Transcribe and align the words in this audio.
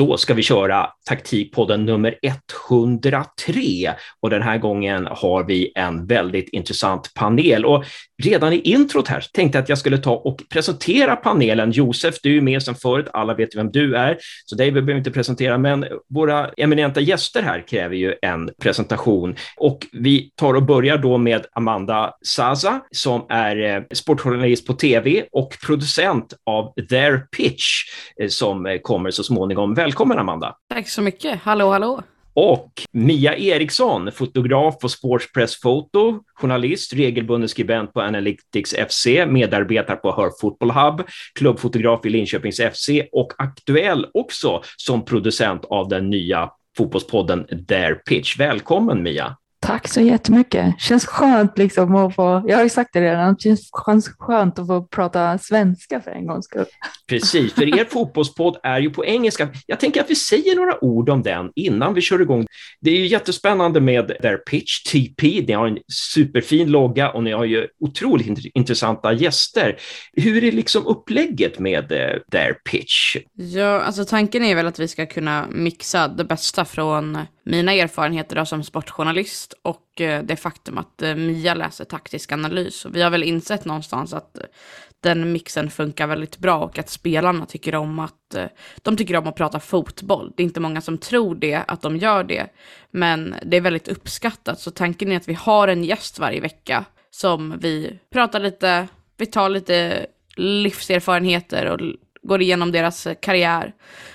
Då 0.00 0.16
ska 0.16 0.34
vi 0.34 0.42
köra 0.42 0.88
taktikpodden 1.08 1.84
nummer 1.84 2.14
103 2.22 3.94
och 4.20 4.30
den 4.30 4.42
här 4.42 4.58
gången 4.58 5.08
har 5.10 5.44
vi 5.44 5.72
en 5.74 6.06
väldigt 6.06 6.48
intressant 6.48 7.14
panel. 7.14 7.64
Och 7.64 7.84
redan 8.22 8.52
i 8.52 8.60
introt 8.60 9.08
här 9.08 9.24
tänkte 9.32 9.58
jag 9.58 9.62
att 9.62 9.68
jag 9.68 9.78
skulle 9.78 9.98
ta 9.98 10.12
och 10.12 10.42
presentera 10.50 11.16
panelen. 11.16 11.70
Josef, 11.70 12.14
du 12.22 12.36
är 12.36 12.40
med 12.40 12.62
sedan 12.62 12.74
förut, 12.74 13.06
alla 13.12 13.34
vet 13.34 13.56
vem 13.56 13.70
du 13.70 13.96
är, 13.96 14.18
så 14.44 14.56
dig 14.56 14.72
behöver 14.72 14.92
vi 14.92 14.98
inte 14.98 15.10
presentera, 15.10 15.58
men 15.58 15.84
våra 16.14 16.48
eminenta 16.48 17.00
gäster 17.00 17.42
här 17.42 17.64
kräver 17.68 17.96
ju 17.96 18.14
en 18.22 18.50
presentation. 18.62 19.36
Och 19.56 19.86
vi 19.92 20.30
tar 20.36 20.54
och 20.54 20.62
börjar 20.62 20.98
då 20.98 21.18
med 21.18 21.46
Amanda 21.52 22.14
Saza 22.26 22.80
som 22.90 23.26
är 23.28 23.76
eh, 23.76 23.82
sportjournalist 23.92 24.66
på 24.66 24.72
tv 24.72 25.24
och 25.32 25.56
producent 25.66 26.34
av 26.46 26.74
Their 26.88 27.26
Pitch 27.36 27.64
eh, 28.20 28.28
som 28.28 28.66
eh, 28.66 28.78
kommer 28.78 29.10
så 29.10 29.22
småningom. 29.22 29.74
Välkommen 29.74 29.89
Amanda! 30.18 30.56
Tack 30.68 30.88
så 30.88 31.02
mycket! 31.02 31.40
Hallå, 31.42 31.70
hallå! 31.70 32.02
Och 32.34 32.72
Mia 32.92 33.36
Eriksson, 33.36 34.12
fotograf 34.12 34.78
på 34.78 34.88
Sportspress 34.88 35.60
Photo, 35.60 36.20
journalist, 36.34 36.92
regelbunden 36.92 37.48
skribent 37.48 37.92
på 37.92 38.00
Analytics 38.00 38.74
FC, 38.88 39.06
medarbetare 39.26 39.96
på 39.96 40.12
Her 40.12 40.30
Football 40.40 40.70
Hub, 40.70 41.02
klubbfotograf 41.34 42.06
i 42.06 42.08
Linköpings 42.08 42.60
FC 42.60 42.88
och 43.12 43.32
aktuell 43.38 44.06
också 44.14 44.62
som 44.76 45.04
producent 45.04 45.64
av 45.64 45.88
den 45.88 46.10
nya 46.10 46.50
fotbollspodden 46.76 47.66
Their 47.68 47.94
Pitch. 47.94 48.38
Välkommen 48.38 49.02
Mia! 49.02 49.36
Tack 49.70 49.88
så 49.88 50.00
jättemycket. 50.00 50.80
Känns 50.80 51.06
skönt 51.06 51.58
liksom 51.58 51.96
att 51.96 52.14
få, 52.14 52.44
jag 52.48 52.56
har 52.56 52.62
ju 52.62 52.68
sagt 52.68 52.90
det 52.92 53.00
redan, 53.00 53.34
det 53.34 53.40
känns 53.40 53.70
skönt 54.18 54.58
att 54.58 54.66
få 54.66 54.82
prata 54.82 55.38
svenska 55.38 56.00
för 56.00 56.10
en 56.10 56.26
gångs 56.26 56.44
skull. 56.44 56.64
Precis, 57.08 57.52
för 57.52 57.78
er 57.80 57.84
fotbollspodd 57.84 58.56
är 58.62 58.80
ju 58.80 58.90
på 58.90 59.04
engelska. 59.04 59.48
Jag 59.66 59.80
tänker 59.80 60.00
att 60.00 60.10
vi 60.10 60.14
säger 60.14 60.56
några 60.56 60.84
ord 60.84 61.08
om 61.08 61.22
den 61.22 61.50
innan 61.54 61.94
vi 61.94 62.00
kör 62.00 62.20
igång. 62.20 62.46
Det 62.80 62.90
är 62.90 62.96
ju 62.96 63.06
jättespännande 63.06 63.80
med 63.80 64.08
their 64.22 64.36
pitch, 64.36 64.82
TP. 64.82 65.44
Ni 65.46 65.52
har 65.52 65.66
en 65.66 65.78
superfin 65.92 66.70
logga 66.70 67.10
och 67.10 67.22
ni 67.22 67.32
har 67.32 67.44
ju 67.44 67.66
otroligt 67.80 68.44
intressanta 68.54 69.12
gäster. 69.12 69.76
Hur 70.12 70.44
är 70.44 70.52
liksom 70.52 70.86
upplägget 70.86 71.58
med 71.58 71.88
their 72.32 72.54
pitch? 72.70 73.16
Ja, 73.34 73.80
alltså 73.80 74.04
tanken 74.04 74.44
är 74.44 74.54
väl 74.54 74.66
att 74.66 74.78
vi 74.78 74.88
ska 74.88 75.06
kunna 75.06 75.46
mixa 75.50 76.08
det 76.08 76.24
bästa 76.24 76.64
från 76.64 77.18
mina 77.42 77.72
erfarenheter 77.72 78.36
då 78.36 78.44
som 78.44 78.64
sportjournalist 78.64 79.54
och 79.62 80.00
eh, 80.00 80.22
det 80.22 80.36
faktum 80.36 80.78
att 80.78 81.02
eh, 81.02 81.14
Mia 81.14 81.54
läser 81.54 81.84
taktisk 81.84 82.32
analys. 82.32 82.84
Och 82.84 82.96
vi 82.96 83.02
har 83.02 83.10
väl 83.10 83.22
insett 83.22 83.64
någonstans 83.64 84.12
att 84.12 84.38
eh, 84.38 84.44
den 85.00 85.32
mixen 85.32 85.70
funkar 85.70 86.06
väldigt 86.06 86.38
bra 86.38 86.58
och 86.58 86.78
att 86.78 86.90
spelarna 86.90 87.46
tycker 87.46 87.74
om 87.74 87.98
att 87.98 88.36
de 88.82 88.96
tycker 88.96 89.16
om 89.16 89.26
att 89.26 89.36
prata 89.36 89.60
fotboll. 89.60 90.32
Det 90.36 90.42
är 90.42 90.44
inte 90.44 90.60
många 90.60 90.80
som 90.80 90.98
tror 90.98 91.34
det, 91.34 91.54
att 91.54 91.82
de 91.82 91.96
gör 91.96 92.24
det, 92.24 92.46
men 92.90 93.34
det 93.44 93.56
är 93.56 93.60
väldigt 93.60 93.88
uppskattat. 93.88 94.60
Så 94.60 94.70
tanken 94.70 95.12
är 95.12 95.16
att 95.16 95.28
vi 95.28 95.34
har 95.34 95.68
en 95.68 95.84
gäst 95.84 96.18
varje 96.18 96.40
vecka 96.40 96.84
som 97.10 97.58
vi 97.58 97.98
pratar 98.12 98.40
lite, 98.40 98.88
vi 99.16 99.26
tar 99.26 99.48
lite 99.48 100.06
livserfarenheter 100.36 101.66
och 101.66 101.80
går 102.22 102.42
igenom 102.42 102.72
deras 102.72 103.06
karriär, 103.20 103.74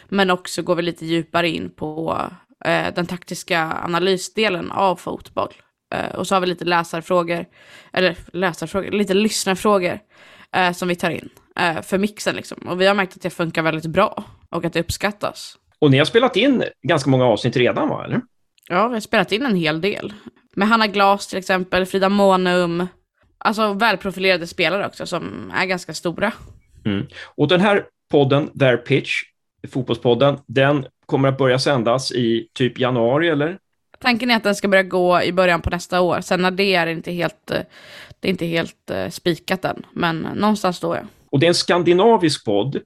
men 0.10 0.30
också 0.30 0.62
går 0.62 0.76
vi 0.76 0.82
lite 0.82 1.06
djupare 1.06 1.50
in 1.50 1.70
på 1.70 2.22
eh, 2.66 2.94
den 2.94 3.06
taktiska 3.06 3.82
analysdelen 3.84 4.72
av 4.72 4.96
fotboll. 4.96 5.54
Eh, 5.96 6.16
och 6.16 6.28
så 6.28 6.36
har 6.36 6.42
vi 6.42 6.48
lite 6.48 6.66
läsarfrågor, 6.66 7.46
eller 7.94 8.16
läsarfrågor, 8.34 8.92
lite 8.92 9.14
lyssnarfrågor 9.14 10.00
eh, 10.56 10.72
som 10.72 10.88
vi 10.88 10.96
tar 10.96 11.10
in 11.10 11.30
för 11.84 11.98
mixen 11.98 12.36
liksom. 12.36 12.58
Och 12.58 12.82
vi 12.82 12.88
har 12.88 12.96
märkt 12.96 13.16
att 13.16 13.22
det 13.22 13.30
funkar 13.30 13.62
väldigt 13.62 13.86
bra 13.86 14.24
och 14.50 14.66
att 14.66 14.74
det 14.74 14.80
uppskattas. 14.80 15.58
Och 15.80 15.92
ni 15.92 15.98
har 15.98 16.06
spelat 16.06 16.36
in 16.36 16.64
ganska 16.88 17.10
många 17.10 17.26
avsnitt 17.26 17.58
redan, 17.58 17.90
va? 17.90 18.06
Eller? 18.06 18.22
Ja, 18.70 18.88
vi 18.88 18.94
har 18.94 19.00
spelat 19.00 19.32
in 19.32 19.46
en 19.46 19.56
hel 19.56 19.82
del. 19.82 20.14
Med 20.56 20.68
Hanna 20.68 20.88
Glas 20.88 21.28
till 21.28 21.38
exempel, 21.38 21.86
Frida 21.86 22.10
Månum, 22.10 22.88
alltså 23.38 23.74
välprofilerade 23.74 24.48
spelare 24.48 24.88
också 24.88 25.06
som 25.06 25.52
är 25.56 25.66
ganska 25.66 25.94
stora. 25.94 26.32
Mm. 26.86 27.08
Och 27.36 27.48
den 27.48 27.62
här 27.62 27.86
podden, 28.12 28.60
Their 28.60 28.78
Pitch, 28.78 29.12
fotbollspodden, 29.72 30.38
den 30.48 30.86
kommer 31.06 31.30
att 31.30 31.38
börja 31.38 31.60
sändas 31.60 32.12
i 32.12 32.48
typ 32.54 32.80
januari 32.80 33.30
eller? 33.30 33.58
Tanken 34.00 34.32
är 34.32 34.36
att 34.36 34.44
den 34.44 34.56
ska 34.56 34.68
börja 34.68 34.84
gå 34.84 35.22
i 35.22 35.32
början 35.32 35.62
på 35.62 35.70
nästa 35.70 36.02
år. 36.02 36.22
Sen 36.22 36.42
när 36.42 36.52
det 36.52 36.76
är 36.76 36.88
inte 36.88 37.12
helt, 37.12 37.52
eh, 37.52 37.60
det 38.20 38.28
är 38.28 38.30
inte 38.30 38.46
helt 38.46 38.92
uh, 38.92 39.10
spikat 39.10 39.66
än, 39.66 39.86
men 39.94 40.20
någonstans 40.20 40.80
då 40.80 40.96
ja. 40.96 41.02
Och 41.30 41.40
det 41.40 41.46
är 41.46 41.48
en 41.48 41.56
skandinavisk 41.56 42.46
podd. 42.46 42.82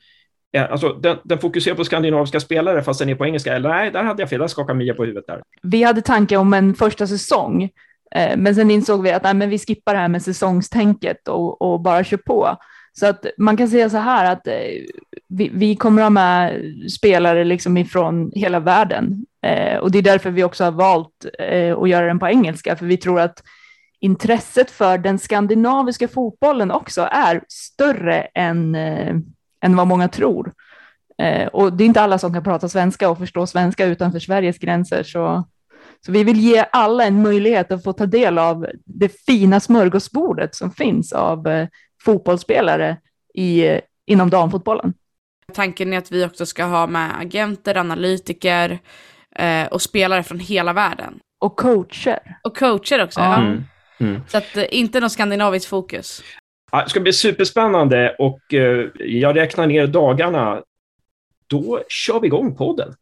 Alltså, 0.58 0.94
den, 0.94 1.18
den, 1.24 1.40
fokuserar 1.40 1.76
på 1.76 1.86
skandinaviska 1.86 2.40
spelare 2.40 2.84
fast 2.84 3.00
den 3.00 3.10
är 3.10 3.16
på 3.16 3.26
engelska. 3.26 3.56
Eller 3.56 3.70
nej, 3.70 3.92
där 3.92 4.04
hade 4.04 4.22
jag 4.22 4.30
fel. 4.30 4.40
Där 4.40 4.48
skakade 4.48 4.80
Mia 4.80 4.94
på 4.94 5.04
huvudet 5.04 5.28
där. 5.28 5.42
Vi 5.62 5.84
hade 5.84 6.02
tanke 6.02 6.38
om 6.38 6.54
en 6.54 6.74
första 6.74 7.08
säsong, 7.08 7.64
eh, 8.16 8.38
men 8.38 8.56
sen 8.56 8.72
insåg 8.72 9.04
vi 9.04 9.12
att 9.12 9.24
nej, 9.24 9.34
men 9.34 9.50
vi 9.50 9.60
skippar 9.60 9.94
det 9.94 10.00
här 10.00 10.08
med 10.08 10.22
säsongstänket 10.22 11.28
och, 11.28 11.62
och 11.62 11.82
bara 11.82 12.04
kör 12.04 12.18
på. 12.18 12.58
Så 12.94 13.06
att 13.06 13.26
man 13.38 13.58
kan 13.58 13.68
säga 13.68 13.90
så 13.90 13.98
här 13.98 14.32
att 14.32 14.48
eh, 14.48 14.54
vi, 15.30 15.50
vi 15.54 15.76
kommer 15.76 16.02
ha 16.02 16.10
med 16.10 16.62
spelare 16.92 17.44
liksom 17.44 17.78
ifrån 17.78 18.32
hela 18.36 18.60
världen 18.60 19.26
eh, 19.46 19.78
och 19.78 19.92
det 19.92 19.98
är 19.98 20.04
därför 20.04 20.32
vi 20.32 20.44
också 20.44 20.64
har 20.64 20.72
valt 20.72 21.26
eh, 21.40 21.78
att 21.78 21.90
göra 21.90 22.06
den 22.06 22.20
på 22.20 22.28
engelska, 22.28 22.76
för 22.76 22.86
vi 22.86 22.98
tror 22.98 23.20
att 23.20 23.44
intresset 24.00 24.72
för 24.72 24.98
den 24.98 25.20
skandinaviska 25.20 26.08
fotbollen 26.08 26.72
också 26.72 27.08
är 27.12 27.42
större 27.48 28.22
än, 28.22 28.76
eh, 28.76 29.16
än 29.62 29.76
vad 29.76 29.88
många 29.88 30.08
tror. 30.08 30.54
Eh, 31.22 31.48
och 31.48 31.74
det 31.74 31.84
är 31.84 31.86
inte 31.86 32.02
alla 32.02 32.18
som 32.18 32.34
kan 32.34 32.44
prata 32.44 32.70
svenska 32.70 33.10
och 33.10 33.18
förstå 33.18 33.48
svenska 33.48 33.86
utanför 33.86 34.20
Sveriges 34.20 34.58
gränser, 34.58 35.04
så 35.04 35.44
så 36.06 36.12
vi 36.12 36.24
vill 36.24 36.40
ge 36.40 36.66
alla 36.72 37.04
en 37.06 37.22
möjlighet 37.22 37.72
att 37.72 37.84
få 37.84 37.94
ta 37.94 38.06
del 38.06 38.38
av 38.38 38.68
det 38.86 39.26
fina 39.26 39.60
smörgåsbordet 39.60 40.56
som 40.56 40.72
finns 40.72 41.14
av 41.14 41.48
eh, 41.48 41.68
fotbollsspelare 42.04 42.98
i, 43.34 43.68
eh, 43.68 43.80
inom 44.06 44.30
damfotbollen. 44.30 44.94
Tanken 45.50 45.94
är 45.94 45.98
att 45.98 46.12
vi 46.12 46.26
också 46.26 46.46
ska 46.46 46.64
ha 46.64 46.88
med 46.88 47.20
agenter, 47.20 47.78
analytiker 47.78 48.80
eh, 49.36 49.68
och 49.68 49.82
spelare 49.82 50.24
från 50.24 50.40
hela 50.40 50.74
världen. 50.74 51.20
Och 51.40 51.56
coacher. 51.56 52.20
Och 52.44 52.58
coacher 52.58 53.04
också, 53.04 53.20
ja. 53.20 53.36
Mm. 53.38 53.64
Mm. 54.00 54.22
Så 54.28 54.38
att, 54.38 54.58
eh, 54.58 54.66
inte 54.72 55.00
någon 55.00 55.10
skandinavisk 55.10 55.70
fokus. 55.70 56.24
Det 56.72 56.90
ska 56.90 57.00
bli 57.00 57.14
superspännande 57.14 58.16
och 58.20 58.54
eh, 58.54 58.88
jag 59.00 59.36
räknar 59.36 59.68
ner 59.68 59.88
dagarna. 59.88 60.62
Då 61.48 61.84
kör 61.90 62.20
vi 62.20 62.28
igång 62.28 62.56
podden. 62.56 62.94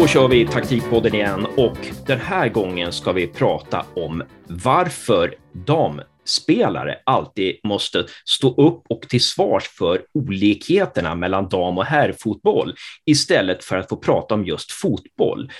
Då 0.00 0.06
kör 0.06 0.28
vi 0.28 0.46
taktikpodden 0.46 1.14
igen 1.14 1.46
och 1.56 1.78
den 2.06 2.20
här 2.20 2.48
gången 2.48 2.92
ska 2.92 3.12
vi 3.12 3.26
prata 3.26 3.86
om 3.94 4.22
varför 4.46 5.34
damspelare 5.52 6.98
alltid 7.04 7.56
måste 7.64 8.06
stå 8.24 8.48
upp 8.48 8.82
och 8.88 9.02
till 9.08 9.24
svars 9.24 9.68
för 9.68 10.02
olikheterna 10.14 11.14
mellan 11.14 11.48
dam 11.48 11.78
och 11.78 11.84
herrfotboll 11.84 12.74
istället 13.06 13.64
för 13.64 13.76
att 13.76 13.88
få 13.88 13.96
prata 13.96 14.34
om 14.34 14.44
just 14.44 14.72
fotboll. 14.72 15.50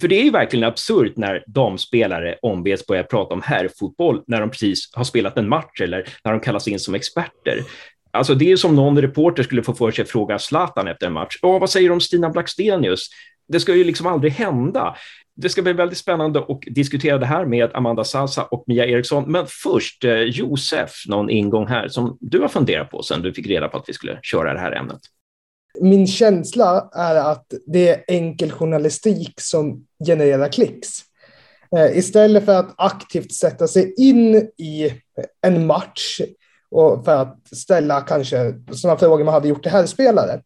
För 0.00 0.08
det 0.08 0.20
är 0.20 0.24
ju 0.24 0.30
verkligen 0.30 0.64
absurt 0.64 1.16
när 1.16 1.44
damspelare 1.46 2.38
ombeds 2.42 2.86
börja 2.86 3.02
prata 3.02 3.34
om 3.34 3.42
herrfotboll 3.42 4.22
när 4.26 4.40
de 4.40 4.50
precis 4.50 4.90
har 4.92 5.04
spelat 5.04 5.38
en 5.38 5.48
match 5.48 5.80
eller 5.80 6.08
när 6.24 6.32
de 6.32 6.40
kallas 6.40 6.68
in 6.68 6.80
som 6.80 6.94
experter. 6.94 7.64
Alltså 8.12 8.34
det 8.34 8.52
är 8.52 8.56
som 8.56 8.76
någon 8.76 9.00
reporter 9.00 9.42
skulle 9.42 9.62
få 9.62 9.74
för 9.74 9.90
sig 9.90 10.02
att 10.02 10.10
fråga 10.10 10.38
Zlatan 10.38 10.88
efter 10.88 11.06
en 11.06 11.12
match. 11.12 11.38
Åh, 11.42 11.60
vad 11.60 11.70
säger 11.70 11.88
du 11.88 11.92
om 11.92 12.00
Stina 12.00 12.30
Blackstenius? 12.30 13.08
Det 13.52 13.60
ska 13.60 13.74
ju 13.74 13.84
liksom 13.84 14.06
aldrig 14.06 14.32
hända. 14.32 14.96
Det 15.34 15.48
ska 15.48 15.62
bli 15.62 15.72
väldigt 15.72 15.98
spännande 15.98 16.38
att 16.38 16.60
diskutera 16.66 17.18
det 17.18 17.26
här 17.26 17.44
med 17.44 17.70
Amanda 17.74 18.04
Salsa 18.04 18.44
och 18.44 18.64
Mia 18.66 18.86
Eriksson. 18.86 19.32
Men 19.32 19.46
först, 19.48 20.04
eh, 20.04 20.12
Josef, 20.12 20.90
någon 21.08 21.30
ingång 21.30 21.66
här 21.66 21.88
som 21.88 22.18
du 22.20 22.40
har 22.40 22.48
funderat 22.48 22.90
på 22.90 23.02
sedan 23.02 23.22
du 23.22 23.32
fick 23.32 23.46
reda 23.46 23.68
på 23.68 23.78
att 23.78 23.88
vi 23.88 23.92
skulle 23.92 24.18
köra 24.22 24.54
det 24.54 24.60
här 24.60 24.72
ämnet. 24.72 25.00
Min 25.80 26.06
känsla 26.06 26.90
är 26.94 27.14
att 27.14 27.46
det 27.66 27.88
är 27.88 28.04
enkel 28.08 28.50
journalistik 28.50 29.32
som 29.40 29.86
genererar 30.06 30.48
klicks. 30.48 30.88
Eh, 31.76 31.98
istället 31.98 32.44
för 32.44 32.54
att 32.54 32.74
aktivt 32.76 33.32
sätta 33.32 33.68
sig 33.68 33.94
in 33.96 34.34
i 34.58 34.92
en 35.46 35.66
match 35.66 36.20
och 36.70 37.04
för 37.04 37.16
att 37.16 37.56
ställa 37.56 38.00
kanske 38.00 38.54
sådana 38.72 38.98
frågor 38.98 39.24
man 39.24 39.34
hade 39.34 39.48
gjort 39.48 39.62
till 39.62 39.72
herrspelare 39.72 40.40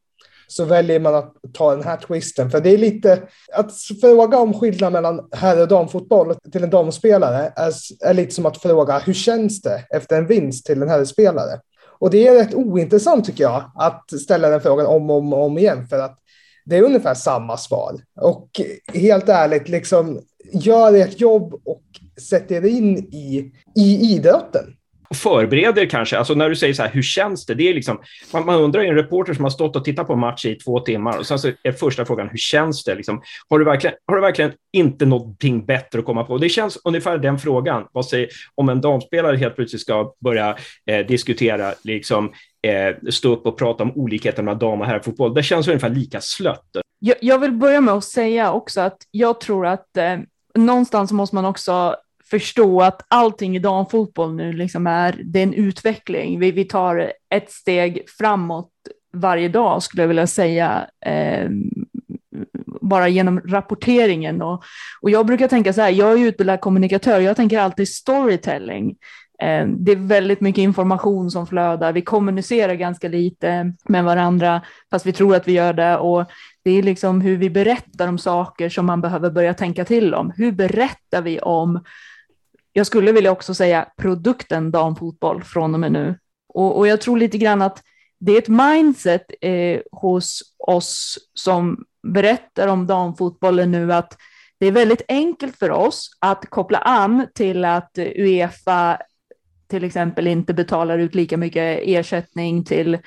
så 0.47 0.65
väljer 0.65 1.01
man 1.01 1.15
att 1.15 1.35
ta 1.53 1.75
den 1.75 1.85
här 1.85 1.97
twisten. 1.97 2.51
För 2.51 2.61
det 2.61 2.71
är 2.71 2.79
lite, 2.79 3.23
att 3.53 3.73
fråga 4.01 4.39
om 4.39 4.61
skillnad 4.61 4.93
mellan 4.93 5.29
herr 5.33 5.63
och 5.63 5.69
damfotboll 5.69 6.35
till 6.53 6.65
en 6.65 6.71
damspelare 6.71 7.53
är, 7.57 7.73
är 8.05 8.15
lite 8.15 8.35
som 8.35 8.47
att 8.47 8.63
fråga 8.63 8.99
hur 8.99 9.15
känns 9.15 9.63
det 9.63 9.85
efter 9.91 10.19
en 10.19 10.27
vinst 10.27 10.67
till 10.67 10.83
en 10.83 10.89
herrspelare? 10.89 11.61
Och 11.99 12.11
det 12.11 12.27
är 12.27 12.35
rätt 12.35 12.55
ointressant 12.55 13.25
tycker 13.25 13.45
jag 13.45 13.73
att 13.75 14.21
ställa 14.23 14.49
den 14.49 14.61
frågan 14.61 14.87
om 14.87 15.11
och 15.11 15.17
om, 15.17 15.33
om 15.33 15.59
igen 15.59 15.87
för 15.87 15.99
att 15.99 16.19
Det 16.65 16.77
är 16.77 16.83
ungefär 16.83 17.15
samma 17.15 17.57
svar. 17.57 18.01
Och 18.21 18.61
helt 18.95 19.29
ärligt, 19.29 19.69
liksom, 19.69 20.21
gör 20.53 20.95
ert 20.95 21.21
jobb 21.21 21.55
och 21.65 21.83
sätt 22.29 22.51
er 22.51 22.67
in 22.67 22.99
i, 22.99 23.53
i 23.77 24.15
idrotten 24.15 24.77
och 25.15 25.19
förbereder 25.19 25.87
kanske, 25.87 26.19
alltså 26.19 26.35
när 26.35 26.49
du 26.49 26.57
säger 26.57 26.75
så 26.75 26.83
här, 26.83 26.91
hur 26.91 27.03
känns 27.03 27.47
det? 27.47 27.55
det 27.55 27.69
är 27.69 27.75
liksom, 27.75 28.01
man, 28.33 28.47
man 28.47 28.61
undrar, 28.61 28.81
en 28.81 28.95
reporter 28.95 29.35
som 29.35 29.45
har 29.45 29.51
stått 29.51 29.77
och 29.77 29.85
tittat 29.85 30.07
på 30.07 30.13
en 30.13 30.19
match 30.19 30.45
i 30.45 30.55
två 30.55 30.81
timmar 30.81 31.19
och 31.19 31.27
sen 31.27 31.39
så 31.39 31.51
är 31.63 31.73
första 31.73 32.05
frågan, 32.05 32.29
hur 32.29 32.39
känns 32.39 32.85
det? 32.85 32.95
Liksom, 32.95 33.23
har, 33.49 33.59
du 33.59 33.65
verkligen, 33.65 33.97
har 34.07 34.17
du 34.17 34.23
verkligen 34.23 34.53
inte 34.73 35.07
någonting 35.07 35.67
bättre 35.67 35.99
att 35.99 36.05
komma 36.05 36.25
på? 36.25 36.39
Det 36.39 36.49
känns 36.49 36.79
ungefär 36.85 37.19
den 37.19 37.39
frågan. 37.39 37.87
Vad 37.93 38.07
säger, 38.07 38.29
om 38.55 38.69
en 38.69 38.81
damspelare 38.81 39.37
helt 39.37 39.57
plötsligt 39.57 39.83
ska 39.83 40.13
börja 40.21 40.57
eh, 40.91 41.07
diskutera, 41.07 41.75
liksom, 41.85 42.33
eh, 42.67 43.11
stå 43.11 43.33
upp 43.33 43.47
och 43.47 43.59
prata 43.59 43.83
om 43.83 43.93
olikheten 43.95 44.45
mellan 44.45 44.59
dam 44.59 44.81
och 44.81 44.87
herrfotboll, 44.87 45.35
det 45.35 45.43
känns 45.43 45.69
ungefär 45.69 45.91
lika 45.91 46.21
slött. 46.21 46.67
Jag, 46.99 47.17
jag 47.21 47.39
vill 47.39 47.53
börja 47.53 47.81
med 47.81 47.95
att 47.95 48.05
säga 48.05 48.53
också 48.53 48.81
att 48.81 48.99
jag 49.11 49.41
tror 49.41 49.67
att 49.67 49.97
eh, 49.97 50.17
någonstans 50.55 51.13
måste 51.13 51.35
man 51.35 51.45
också 51.45 51.97
förstå 52.31 52.81
att 52.81 53.03
allting 53.09 53.57
i 53.57 53.59
damfotboll 53.59 54.35
nu 54.35 54.53
liksom 54.53 54.87
är, 54.87 55.21
det 55.25 55.39
är 55.39 55.43
en 55.43 55.55
utveckling. 55.55 56.41
Vi, 56.41 56.51
vi 56.51 56.65
tar 56.65 57.13
ett 57.31 57.51
steg 57.51 58.05
framåt 58.19 58.71
varje 59.13 59.49
dag 59.49 59.83
skulle 59.83 60.03
jag 60.03 60.09
vilja 60.09 60.27
säga. 60.27 60.87
Eh, 61.07 61.49
bara 62.81 63.09
genom 63.09 63.41
rapporteringen. 63.41 64.43
Och, 64.43 64.65
och 65.01 65.11
jag 65.11 65.27
brukar 65.27 65.49
tänka 65.49 65.73
så 65.73 65.81
här, 65.81 65.91
jag 65.91 66.13
är 66.13 66.27
utbildad 66.27 66.61
kommunikatör, 66.61 67.21
jag 67.21 67.37
tänker 67.37 67.59
alltid 67.59 67.89
storytelling. 67.89 68.97
Eh, 69.43 69.67
det 69.67 69.93
är 69.93 69.97
väldigt 69.97 70.41
mycket 70.41 70.63
information 70.63 71.31
som 71.31 71.47
flödar. 71.47 71.93
Vi 71.93 72.03
kommunicerar 72.03 72.75
ganska 72.75 73.09
lite 73.09 73.73
med 73.89 74.05
varandra, 74.05 74.63
fast 74.91 75.07
vi 75.07 75.13
tror 75.13 75.37
att 75.37 75.49
vi 75.49 75.53
gör 75.53 75.73
det. 75.73 75.97
Och 75.97 76.25
det 76.65 76.71
är 76.71 76.83
liksom 76.83 77.21
hur 77.21 77.37
vi 77.37 77.51
berättar 77.51 78.09
om 78.09 78.19
saker 78.19 78.69
som 78.69 78.87
man 78.87 79.01
behöver 79.01 79.31
börja 79.31 79.55
tänka 79.55 79.85
till 79.85 80.15
om. 80.15 80.33
Hur 80.37 80.53
berättar 80.53 81.23
vi 81.23 81.41
om 81.41 81.85
jag 82.73 82.87
skulle 82.87 83.13
vilja 83.13 83.33
också 83.33 83.55
säga 83.55 83.89
produkten 83.97 84.71
damfotboll 84.71 85.43
från 85.43 85.75
och 85.75 85.81
med 85.81 85.93
nu. 85.93 86.19
Och, 86.49 86.79
och 86.79 86.89
jag 86.89 87.01
tror 87.01 87.19
lite 87.19 87.39
grann 87.39 87.63
att 87.63 87.83
det 88.19 88.33
är 88.33 88.39
ett 88.39 88.49
mindset 88.49 89.27
eh, 89.41 89.81
hos 89.93 90.43
oss 90.59 91.19
som 91.35 91.85
berättar 92.03 92.69
om 92.69 92.87
damfotbollen 92.87 93.71
nu 93.71 93.93
att 93.93 94.17
det 94.59 94.67
är 94.67 94.73
väldigt 94.73 95.03
enkelt 95.09 95.59
för 95.59 95.71
oss 95.71 96.11
att 96.19 96.51
koppla 96.51 96.79
an 96.79 97.27
till 97.35 97.65
att 97.65 97.99
Uefa 97.99 98.99
till 99.67 99.85
exempel 99.85 100.27
inte 100.27 100.55
betalar 100.55 100.99
ut 100.99 101.15
lika 101.15 101.37
mycket 101.37 101.81
ersättning 101.83 102.65
till 102.65 102.99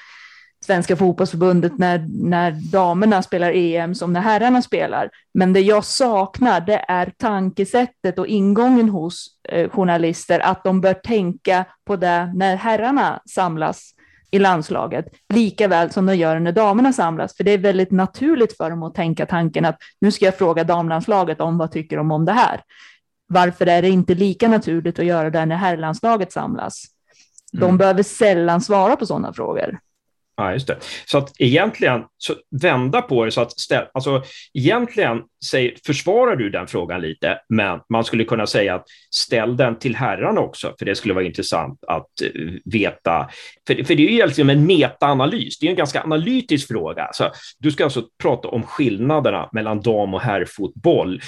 Svenska 0.65 0.95
fotbollsförbundet 0.95 1.77
när, 1.77 2.05
när 2.09 2.51
damerna 2.51 3.23
spelar 3.23 3.51
EM 3.55 3.95
som 3.95 4.13
när 4.13 4.21
herrarna 4.21 4.61
spelar. 4.61 5.09
Men 5.33 5.53
det 5.53 5.61
jag 5.61 5.85
saknar 5.85 6.61
det 6.61 6.85
är 6.87 7.13
tankesättet 7.17 8.19
och 8.19 8.27
ingången 8.27 8.89
hos 8.89 9.27
eh, 9.49 9.69
journalister 9.69 10.39
att 10.39 10.63
de 10.63 10.81
bör 10.81 10.93
tänka 10.93 11.65
på 11.85 11.95
det 11.95 12.31
när 12.35 12.55
herrarna 12.55 13.21
samlas 13.29 13.93
i 14.31 14.39
landslaget, 14.39 15.05
lika 15.33 15.67
väl 15.67 15.91
som 15.91 16.05
de 16.05 16.15
gör 16.15 16.39
när 16.39 16.51
damerna 16.51 16.93
samlas. 16.93 17.37
För 17.37 17.43
det 17.43 17.51
är 17.51 17.57
väldigt 17.57 17.91
naturligt 17.91 18.57
för 18.57 18.69
dem 18.69 18.83
att 18.83 18.95
tänka 18.95 19.25
tanken 19.25 19.65
att 19.65 19.77
nu 20.01 20.11
ska 20.11 20.25
jag 20.25 20.37
fråga 20.37 20.63
damlandslaget 20.63 21.41
om 21.41 21.57
vad 21.57 21.71
tycker 21.71 21.97
de 21.97 22.11
om 22.11 22.25
det 22.25 22.31
här. 22.31 22.61
Varför 23.27 23.65
är 23.65 23.81
det 23.81 23.89
inte 23.89 24.15
lika 24.15 24.47
naturligt 24.47 24.99
att 24.99 25.05
göra 25.05 25.29
det 25.29 25.45
när 25.45 25.55
herrlandslaget 25.55 26.31
samlas? 26.31 26.85
De 27.51 27.63
mm. 27.63 27.77
behöver 27.77 28.03
sällan 28.03 28.61
svara 28.61 28.95
på 28.95 29.05
sådana 29.05 29.33
frågor. 29.33 29.79
Ja, 30.37 30.53
just 30.53 30.67
det. 30.67 30.77
Så 31.05 31.17
att 31.17 31.31
egentligen 31.39 32.03
så 32.17 32.33
vända 32.61 33.01
på 33.01 33.25
det 33.25 33.31
så 33.31 33.41
att 33.41 33.59
ställ, 33.59 33.85
alltså, 33.93 34.23
egentligen 34.53 35.21
säg, 35.45 35.75
försvarar 35.85 36.35
du 36.35 36.49
den 36.49 36.67
frågan 36.67 37.01
lite, 37.01 37.39
men 37.49 37.79
man 37.89 38.03
skulle 38.03 38.23
kunna 38.23 38.47
säga 38.47 38.75
att 38.75 38.85
ställ 39.11 39.57
den 39.57 39.79
till 39.79 39.95
herrarna 39.95 40.41
också, 40.41 40.73
för 40.79 40.85
det 40.85 40.95
skulle 40.95 41.13
vara 41.13 41.25
intressant 41.25 41.83
att 41.87 42.07
uh, 42.35 42.51
veta. 42.65 43.29
För, 43.67 43.83
för 43.83 43.95
det 43.95 44.03
är 44.03 44.07
ju 44.07 44.13
egentligen 44.13 44.49
en 44.49 44.65
metaanalys. 44.65 45.59
Det 45.59 45.65
är 45.65 45.69
en 45.69 45.75
ganska 45.75 46.03
analytisk 46.03 46.67
fråga. 46.67 47.09
Så 47.13 47.31
du 47.59 47.71
ska 47.71 47.83
alltså 47.83 48.03
prata 48.21 48.47
om 48.47 48.63
skillnaderna 48.63 49.49
mellan 49.51 49.81
dam 49.81 50.13
och 50.13 50.21
herrfotboll. 50.21 51.21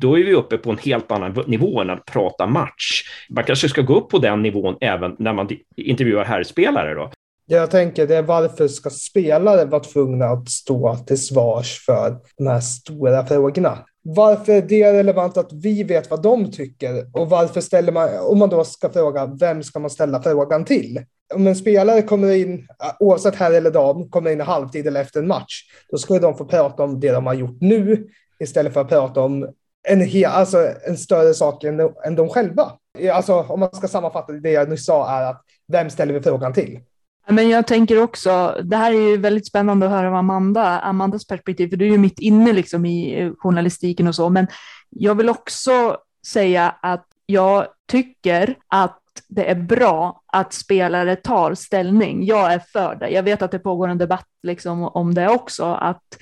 Då 0.00 0.18
är 0.18 0.24
vi 0.24 0.34
uppe 0.34 0.58
på 0.58 0.70
en 0.70 0.78
helt 0.78 1.10
annan 1.10 1.44
nivå 1.46 1.80
än 1.80 1.90
att 1.90 2.04
prata 2.04 2.46
match. 2.46 3.02
Man 3.30 3.44
kanske 3.44 3.68
ska 3.68 3.82
gå 3.82 3.94
upp 3.94 4.08
på 4.08 4.18
den 4.18 4.42
nivån 4.42 4.76
även 4.80 5.16
när 5.18 5.32
man 5.32 5.48
intervjuar 5.76 6.24
herrspelare 6.24 6.94
då. 6.94 7.10
Jag 7.54 7.70
tänker 7.70 8.06
det 8.06 8.16
är 8.16 8.22
varför 8.22 8.68
ska 8.68 8.90
spelare 8.90 9.64
vara 9.64 9.82
tvungna 9.82 10.26
att 10.26 10.48
stå 10.48 10.96
till 10.96 11.26
svars 11.26 11.84
för 11.86 12.16
de 12.36 12.46
här 12.46 12.60
stora 12.60 13.26
frågorna? 13.26 13.78
Varför 14.02 14.52
är 14.52 14.62
det 14.62 14.92
relevant 14.92 15.36
att 15.36 15.52
vi 15.52 15.82
vet 15.82 16.10
vad 16.10 16.22
de 16.22 16.50
tycker? 16.50 17.06
Och 17.12 17.30
varför 17.30 17.60
ställer 17.60 17.92
man, 17.92 18.08
om 18.18 18.38
man 18.38 18.48
då 18.48 18.64
ska 18.64 18.90
fråga, 18.90 19.26
vem 19.26 19.62
ska 19.62 19.78
man 19.78 19.90
ställa 19.90 20.22
frågan 20.22 20.64
till? 20.64 21.04
Om 21.34 21.46
en 21.46 21.56
spelare 21.56 22.02
kommer 22.02 22.30
in, 22.30 22.66
oavsett 23.00 23.34
herr 23.34 23.52
eller 23.52 23.70
dam, 23.70 24.10
kommer 24.10 24.30
in 24.30 24.40
i 24.40 24.44
halvtid 24.44 24.86
eller 24.86 25.00
efter 25.00 25.20
en 25.20 25.28
match, 25.28 25.62
då 25.90 25.98
ska 25.98 26.18
de 26.18 26.36
få 26.36 26.44
prata 26.44 26.82
om 26.82 27.00
det 27.00 27.12
de 27.12 27.26
har 27.26 27.34
gjort 27.34 27.60
nu 27.60 28.08
istället 28.40 28.72
för 28.72 28.80
att 28.80 28.88
prata 28.88 29.20
om 29.20 29.48
en, 29.88 30.00
hel, 30.00 30.30
alltså 30.30 30.68
en 30.86 30.96
större 30.96 31.34
sak 31.34 31.64
än, 31.64 31.80
än 32.04 32.16
de 32.16 32.28
själva. 32.28 32.72
Alltså, 33.12 33.34
om 33.34 33.60
man 33.60 33.74
ska 33.74 33.88
sammanfatta 33.88 34.32
det 34.32 34.50
jag 34.50 34.70
nyss 34.70 34.84
sa 34.84 35.10
är 35.10 35.30
att 35.30 35.42
vem 35.68 35.90
ställer 35.90 36.14
vi 36.14 36.20
frågan 36.20 36.52
till? 36.52 36.80
Men 37.28 37.48
jag 37.48 37.66
tänker 37.66 38.02
också, 38.02 38.60
det 38.64 38.76
här 38.76 38.92
är 38.92 39.10
ju 39.10 39.16
väldigt 39.16 39.46
spännande 39.46 39.86
att 39.86 39.92
höra 39.92 40.08
om 40.08 40.14
Amanda, 40.14 40.80
Amandas 40.80 41.26
perspektiv, 41.26 41.68
för 41.68 41.76
du 41.76 41.86
är 41.86 41.90
ju 41.90 41.98
mitt 41.98 42.18
inne 42.18 42.52
liksom 42.52 42.86
i 42.86 43.20
eh, 43.20 43.32
journalistiken 43.38 44.06
och 44.06 44.14
så, 44.14 44.28
men 44.28 44.46
jag 44.90 45.14
vill 45.14 45.28
också 45.28 45.96
säga 46.26 46.74
att 46.82 47.06
jag 47.26 47.66
tycker 47.90 48.56
att 48.68 48.98
det 49.28 49.50
är 49.50 49.54
bra 49.54 50.22
att 50.26 50.52
spelare 50.52 51.16
tar 51.16 51.54
ställning. 51.54 52.24
Jag 52.24 52.52
är 52.52 52.58
för 52.58 52.94
det. 52.94 53.08
Jag 53.08 53.22
vet 53.22 53.42
att 53.42 53.50
det 53.50 53.58
pågår 53.58 53.88
en 53.88 53.98
debatt 53.98 54.28
liksom 54.42 54.82
om 54.82 55.14
det 55.14 55.28
också, 55.28 55.64
att 55.64 56.18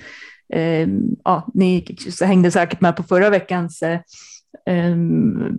eh, 0.53 0.87
ja, 1.23 1.47
ni 1.53 1.97
hängde 2.21 2.51
säkert 2.51 2.81
med 2.81 2.95
på 2.95 3.03
förra 3.03 3.29
veckans 3.29 3.81
eh, 3.81 3.99
Eh, 4.65 4.95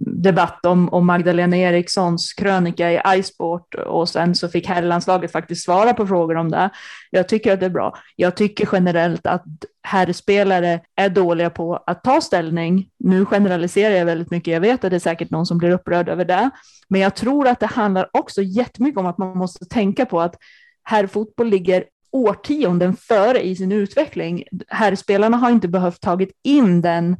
debatt 0.00 0.67
om, 0.67 0.89
om 0.89 1.06
Magdalena 1.06 1.56
Erikssons 1.56 2.33
krönika 2.33 2.93
i 2.93 3.19
iSport 3.19 3.75
och 3.75 4.09
sen 4.09 4.35
så 4.35 4.49
fick 4.49 4.69
herrlandslaget 4.69 5.33
faktiskt 5.33 5.65
svara 5.65 5.94
på 5.94 6.06
frågor 6.06 6.37
om 6.37 6.50
det. 6.50 6.71
Jag 7.11 7.29
tycker 7.29 7.53
att 7.53 7.61
det 7.61 7.67
är 7.67 7.71
bra. 7.71 7.97
Jag 8.17 8.37
tycker 8.37 8.69
generellt 8.73 9.27
att 9.27 9.44
herrspelare 9.83 10.81
är 10.97 11.09
dåliga 11.09 11.50
på 11.50 11.77
att 11.87 12.05
ta 12.05 12.21
ställning. 12.21 12.89
Nu 12.99 13.27
generaliserar 13.27 13.94
jag 13.94 14.06
väldigt 14.06 14.31
mycket. 14.31 14.53
Jag 14.53 14.61
vet 14.61 14.84
att 14.84 14.91
det 14.91 14.96
är 14.96 15.01
säkert 15.01 15.31
någon 15.31 15.46
som 15.46 15.58
blir 15.58 15.70
upprörd 15.70 16.08
över 16.08 16.25
det, 16.25 16.51
men 16.89 17.01
jag 17.01 17.15
tror 17.15 17.49
att 17.49 17.61
det 17.61 17.67
handlar 17.67 18.08
också 18.13 18.43
jättemycket 18.43 19.01
om 19.01 19.06
att 19.06 19.19
man 19.19 19.39
måste 19.39 19.65
tänka 19.65 20.06
på 20.06 20.20
att 20.20 20.34
herrfotboll 20.82 21.49
ligger 21.49 21.84
årtionden 22.11 22.96
före 22.96 23.46
i 23.46 23.56
sin 23.56 23.72
utveckling. 23.72 24.44
Herrspelarna 24.69 25.37
har 25.37 25.51
inte 25.51 25.69
behövt 25.69 26.01
tagit 26.01 26.31
in 26.44 26.81
den 26.81 27.17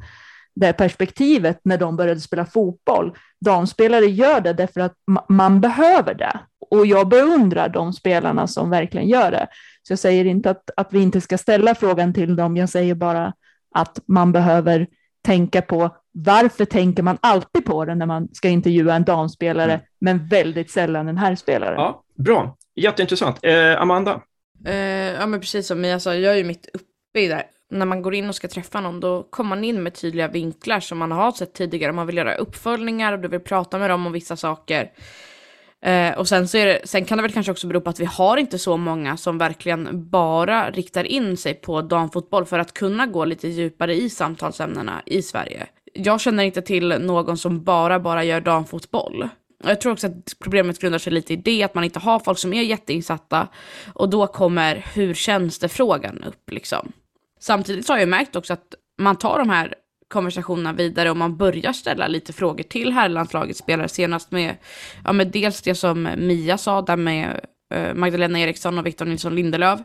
det 0.55 0.73
perspektivet 0.73 1.59
när 1.63 1.77
de 1.77 1.95
började 1.95 2.19
spela 2.19 2.45
fotboll. 2.45 3.17
Damspelare 3.45 4.05
gör 4.05 4.41
det 4.41 4.53
därför 4.53 4.81
att 4.81 4.93
man 5.29 5.61
behöver 5.61 6.13
det. 6.13 6.39
Och 6.69 6.85
jag 6.85 7.07
beundrar 7.07 7.69
de 7.69 7.93
spelarna 7.93 8.47
som 8.47 8.69
verkligen 8.69 9.07
gör 9.07 9.31
det. 9.31 9.47
Så 9.83 9.91
jag 9.91 9.99
säger 9.99 10.25
inte 10.25 10.49
att, 10.49 10.69
att 10.77 10.93
vi 10.93 11.01
inte 11.01 11.21
ska 11.21 11.37
ställa 11.37 11.75
frågan 11.75 12.13
till 12.13 12.35
dem, 12.35 12.57
jag 12.57 12.69
säger 12.69 12.95
bara 12.95 13.33
att 13.75 13.99
man 14.05 14.31
behöver 14.31 14.87
tänka 15.25 15.61
på 15.61 15.95
varför 16.11 16.65
tänker 16.65 17.03
man 17.03 17.17
alltid 17.21 17.65
på 17.65 17.85
det 17.85 17.95
när 17.95 18.05
man 18.05 18.27
ska 18.33 18.49
intervjua 18.49 18.95
en 18.95 19.03
damspelare, 19.03 19.73
mm. 19.73 19.85
men 19.99 20.27
väldigt 20.27 20.71
sällan 20.71 21.07
en 21.07 21.17
herrspelare. 21.17 21.75
Ja, 21.75 22.03
bra, 22.15 22.57
jätteintressant. 22.75 23.39
Eh, 23.41 23.81
Amanda? 23.81 24.21
Eh, 24.65 24.75
ja, 24.75 25.25
men 25.25 25.39
precis 25.39 25.67
som 25.67 25.81
Mia 25.81 25.99
sa, 25.99 26.15
jag 26.15 26.33
är 26.33 26.37
ju 26.37 26.43
mitt 26.43 26.69
uppe 26.73 27.19
i 27.19 27.27
det 27.27 27.43
när 27.73 27.85
man 27.85 28.01
går 28.01 28.15
in 28.15 28.29
och 28.29 28.35
ska 28.35 28.47
träffa 28.47 28.81
någon, 28.81 28.99
då 28.99 29.23
kommer 29.23 29.49
man 29.49 29.63
in 29.63 29.83
med 29.83 29.93
tydliga 29.93 30.27
vinklar 30.27 30.79
som 30.79 30.97
man 30.97 31.11
har 31.11 31.31
sett 31.31 31.53
tidigare. 31.53 31.91
Man 31.91 32.07
vill 32.07 32.17
göra 32.17 32.35
uppföljningar 32.35 33.13
och 33.13 33.19
du 33.19 33.27
vill 33.27 33.39
prata 33.39 33.79
med 33.79 33.89
dem 33.89 34.05
om 34.05 34.11
vissa 34.11 34.35
saker. 34.35 34.91
Eh, 35.81 36.17
och 36.17 36.27
sen, 36.27 36.47
så 36.47 36.57
är 36.57 36.65
det, 36.65 36.81
sen 36.83 37.05
kan 37.05 37.17
det 37.17 37.21
väl 37.21 37.31
kanske 37.31 37.51
också 37.51 37.67
bero 37.67 37.81
på 37.81 37.89
att 37.89 37.99
vi 37.99 38.05
har 38.05 38.37
inte 38.37 38.59
så 38.59 38.77
många 38.77 39.17
som 39.17 39.37
verkligen 39.37 40.09
bara 40.09 40.71
riktar 40.71 41.03
in 41.03 41.37
sig 41.37 41.53
på 41.53 41.81
damfotboll 41.81 42.45
för 42.45 42.59
att 42.59 42.73
kunna 42.73 43.05
gå 43.05 43.25
lite 43.25 43.47
djupare 43.47 43.95
i 43.95 44.09
samtalsämnena 44.09 45.01
i 45.05 45.21
Sverige. 45.21 45.67
Jag 45.93 46.21
känner 46.21 46.43
inte 46.43 46.61
till 46.61 46.87
någon 46.87 47.37
som 47.37 47.63
bara, 47.63 47.99
bara 47.99 48.23
gör 48.23 48.41
damfotboll. 48.41 49.29
Jag 49.63 49.81
tror 49.81 49.93
också 49.93 50.07
att 50.07 50.35
problemet 50.39 50.79
grundar 50.79 50.99
sig 50.99 51.13
lite 51.13 51.33
i 51.33 51.35
det, 51.35 51.63
att 51.63 51.75
man 51.75 51.83
inte 51.83 51.99
har 51.99 52.19
folk 52.19 52.39
som 52.39 52.53
är 52.53 52.61
jätteinsatta. 52.61 53.47
Och 53.93 54.09
då 54.09 54.27
kommer 54.27 54.85
hur 54.93 55.13
känns 55.13 55.59
det-frågan 55.59 56.23
upp 56.23 56.51
liksom. 56.51 56.91
Samtidigt 57.43 57.85
så 57.85 57.93
har 57.93 57.99
jag 57.99 58.09
märkt 58.09 58.35
också 58.35 58.53
att 58.53 58.75
man 59.01 59.15
tar 59.15 59.39
de 59.39 59.49
här 59.49 59.73
konversationerna 60.07 60.73
vidare 60.73 61.11
och 61.11 61.17
man 61.17 61.37
börjar 61.37 61.73
ställa 61.73 62.07
lite 62.07 62.33
frågor 62.33 62.63
till 62.63 62.93
herrlandslagets 62.93 63.59
spelare. 63.59 63.87
Senast 63.87 64.31
med, 64.31 64.55
ja, 65.03 65.13
med 65.13 65.27
dels 65.27 65.61
det 65.61 65.75
som 65.75 66.09
Mia 66.17 66.57
sa 66.57 66.81
där 66.81 66.95
med 66.95 67.45
uh, 67.75 67.93
Magdalena 67.93 68.39
Eriksson 68.39 68.77
och 68.77 68.85
Victor 68.85 69.05
Nilsson 69.05 69.35
Lindelöf. 69.35 69.79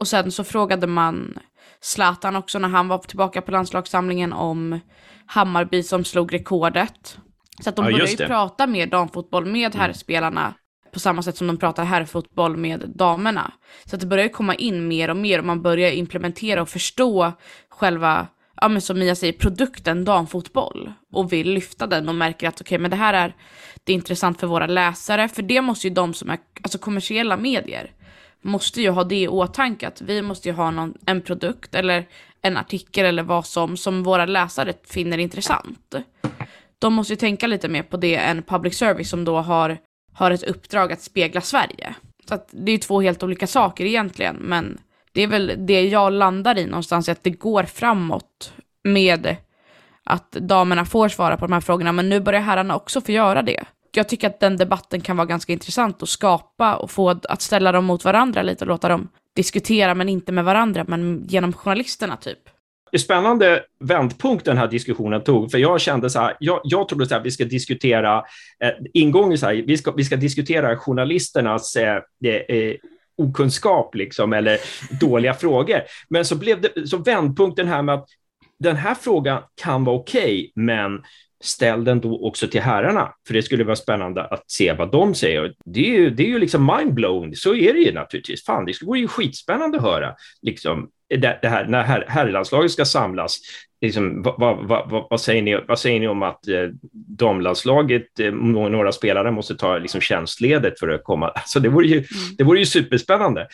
Och 0.00 0.08
sen 0.08 0.32
så 0.32 0.44
frågade 0.44 0.86
man 0.86 1.38
Zlatan 1.80 2.36
också 2.36 2.58
när 2.58 2.68
han 2.68 2.88
var 2.88 2.98
tillbaka 2.98 3.42
på 3.42 3.50
landslagssamlingen 3.50 4.32
om 4.32 4.80
Hammarby 5.26 5.82
som 5.82 6.04
slog 6.04 6.34
rekordet. 6.34 7.18
Så 7.62 7.68
att 7.68 7.76
de 7.76 7.84
Ja, 7.84 7.92
började 7.92 8.10
ju 8.10 8.16
prata 8.16 8.66
mer 8.66 8.86
damfotboll 8.86 9.46
med 9.46 9.74
herrspelarna 9.74 10.54
på 10.92 11.00
samma 11.00 11.22
sätt 11.22 11.36
som 11.36 11.46
de 11.46 11.56
pratar 11.56 11.84
herrfotboll 11.84 12.56
med 12.56 12.92
damerna. 12.94 13.52
Så 13.84 13.96
att 13.96 14.00
det 14.00 14.06
börjar 14.06 14.24
ju 14.24 14.30
komma 14.30 14.54
in 14.54 14.88
mer 14.88 15.10
och 15.10 15.16
mer 15.16 15.38
och 15.38 15.44
man 15.44 15.62
börjar 15.62 15.90
implementera 15.90 16.62
och 16.62 16.68
förstå 16.68 17.32
själva, 17.68 18.26
ja 18.60 18.68
men 18.68 18.80
som 18.80 18.98
Mia 18.98 19.14
säger, 19.14 19.32
produkten 19.32 20.04
damfotboll 20.04 20.92
och 21.12 21.32
vill 21.32 21.50
lyfta 21.50 21.86
den 21.86 22.08
och 22.08 22.14
märker 22.14 22.48
att 22.48 22.60
okej, 22.60 22.78
men 22.78 22.90
det 22.90 22.96
här 22.96 23.14
är, 23.14 23.34
det 23.84 23.92
är 23.92 23.94
intressant 23.94 24.40
för 24.40 24.46
våra 24.46 24.66
läsare, 24.66 25.28
för 25.28 25.42
det 25.42 25.60
måste 25.60 25.88
ju 25.88 25.94
de 25.94 26.14
som 26.14 26.30
är, 26.30 26.38
alltså 26.62 26.78
kommersiella 26.78 27.36
medier, 27.36 27.90
måste 28.42 28.82
ju 28.82 28.90
ha 28.90 29.04
det 29.04 29.22
i 29.22 29.28
åtanke 29.28 29.88
att 29.88 30.00
vi 30.00 30.22
måste 30.22 30.48
ju 30.48 30.54
ha 30.54 30.70
någon, 30.70 30.94
en 31.06 31.20
produkt 31.20 31.74
eller 31.74 32.06
en 32.42 32.56
artikel 32.56 33.06
eller 33.06 33.22
vad 33.22 33.46
som, 33.46 33.76
som 33.76 34.02
våra 34.02 34.26
läsare 34.26 34.74
finner 34.84 35.18
intressant. 35.18 35.94
De 36.78 36.94
måste 36.94 37.12
ju 37.12 37.16
tänka 37.16 37.46
lite 37.46 37.68
mer 37.68 37.82
på 37.82 37.96
det 37.96 38.16
än 38.16 38.42
public 38.42 38.78
service 38.78 39.10
som 39.10 39.24
då 39.24 39.38
har, 39.38 39.78
har 40.18 40.30
ett 40.30 40.42
uppdrag 40.42 40.92
att 40.92 41.00
spegla 41.00 41.40
Sverige. 41.40 41.94
Så 42.28 42.34
att 42.34 42.48
det 42.52 42.70
är 42.70 42.72
ju 42.72 42.78
två 42.78 43.00
helt 43.00 43.22
olika 43.22 43.46
saker 43.46 43.84
egentligen, 43.84 44.36
men 44.36 44.78
det 45.12 45.22
är 45.22 45.26
väl 45.26 45.52
det 45.58 45.88
jag 45.88 46.12
landar 46.12 46.58
i 46.58 46.66
någonstans, 46.66 47.08
att 47.08 47.22
det 47.22 47.30
går 47.30 47.62
framåt 47.62 48.52
med 48.84 49.36
att 50.04 50.32
damerna 50.32 50.84
får 50.84 51.08
svara 51.08 51.36
på 51.36 51.46
de 51.46 51.52
här 51.52 51.60
frågorna, 51.60 51.92
men 51.92 52.08
nu 52.08 52.20
börjar 52.20 52.40
herrarna 52.40 52.76
också 52.76 53.00
få 53.00 53.12
göra 53.12 53.42
det. 53.42 53.64
Jag 53.92 54.08
tycker 54.08 54.26
att 54.26 54.40
den 54.40 54.56
debatten 54.56 55.00
kan 55.00 55.16
vara 55.16 55.26
ganska 55.26 55.52
intressant 55.52 56.02
att 56.02 56.08
skapa 56.08 56.76
och 56.76 56.90
få 56.90 57.20
att 57.28 57.42
ställa 57.42 57.72
dem 57.72 57.84
mot 57.84 58.04
varandra 58.04 58.42
lite 58.42 58.64
och 58.64 58.68
låta 58.68 58.88
dem 58.88 59.08
diskutera, 59.34 59.94
men 59.94 60.08
inte 60.08 60.32
med 60.32 60.44
varandra, 60.44 60.84
men 60.88 61.24
genom 61.28 61.52
journalisterna 61.52 62.16
typ. 62.16 62.38
Det 62.90 62.96
är 62.96 62.98
spännande 62.98 63.64
vändpunkt 63.80 64.44
den 64.44 64.56
här 64.56 64.68
diskussionen 64.68 65.24
tog, 65.24 65.50
för 65.50 65.58
jag 65.58 65.80
kände 65.80 66.10
så 66.10 66.18
här, 66.18 66.36
jag, 66.40 66.60
jag 66.64 66.88
trodde 66.88 67.06
så 67.06 67.14
här, 67.14 67.22
vi 67.22 67.30
ska 67.30 67.44
diskutera, 67.44 68.18
eh, 68.64 68.70
ingången 68.94 69.38
så 69.38 69.46
här, 69.46 69.54
vi 69.54 69.76
ska, 69.78 69.92
vi 69.92 70.04
ska 70.04 70.16
diskutera 70.16 70.76
journalisternas 70.76 71.76
eh, 71.76 72.02
eh, 72.24 72.56
eh, 72.56 72.74
okunskap 73.18 73.94
liksom, 73.94 74.32
eller 74.32 74.58
dåliga 75.00 75.34
frågor. 75.34 75.80
Men 76.08 76.24
så 76.24 76.36
blev 76.36 76.60
det, 76.60 76.88
så 76.88 76.96
vändpunkten 76.96 77.68
här 77.68 77.82
med 77.82 77.94
att 77.94 78.08
den 78.58 78.76
här 78.76 78.94
frågan 78.94 79.42
kan 79.62 79.84
vara 79.84 79.96
okej, 79.96 80.52
men 80.54 81.02
ställ 81.40 81.84
den 81.84 82.00
då 82.00 82.26
också 82.26 82.48
till 82.48 82.60
herrarna, 82.60 83.12
för 83.26 83.34
det 83.34 83.42
skulle 83.42 83.64
vara 83.64 83.76
spännande 83.76 84.24
att 84.24 84.50
se 84.50 84.72
vad 84.72 84.92
de 84.92 85.14
säger. 85.14 85.54
Det 85.64 85.80
är 85.80 85.98
ju, 85.98 86.10
det 86.10 86.22
är 86.22 86.28
ju 86.28 86.38
liksom 86.38 86.76
mindblown, 86.76 87.34
så 87.34 87.54
är 87.54 87.72
det 87.72 87.80
ju 87.80 87.92
naturligtvis. 87.92 88.44
Fan, 88.44 88.64
det 88.64 88.82
vore 88.82 89.00
ju 89.00 89.08
skitspännande 89.08 89.78
att 89.78 89.84
höra 89.84 90.14
liksom, 90.42 90.88
det, 91.08 91.38
det 91.42 91.48
här, 91.48 91.66
när 91.66 91.82
herr, 91.82 92.04
herrlandslaget 92.08 92.70
ska 92.70 92.84
samlas. 92.84 93.38
Liksom, 93.80 94.22
vad, 94.22 94.38
vad, 94.38 94.68
vad, 94.90 95.06
vad, 95.10 95.20
säger 95.20 95.42
ni, 95.42 95.60
vad 95.68 95.78
säger 95.78 96.00
ni 96.00 96.08
om 96.08 96.22
att 96.22 96.48
eh, 96.48 96.64
damlandslaget, 96.92 98.20
eh, 98.20 98.32
några 98.32 98.92
spelare 98.92 99.30
måste 99.30 99.56
ta 99.56 99.78
liksom, 99.78 100.00
tjänstledet 100.00 100.78
för 100.78 100.88
att 100.88 101.04
komma? 101.04 101.28
Alltså, 101.34 101.60
det, 101.60 101.68
vore 101.68 101.86
ju, 101.86 102.04
det 102.38 102.44
vore 102.44 102.58
ju 102.58 102.66
superspännande. 102.66 103.48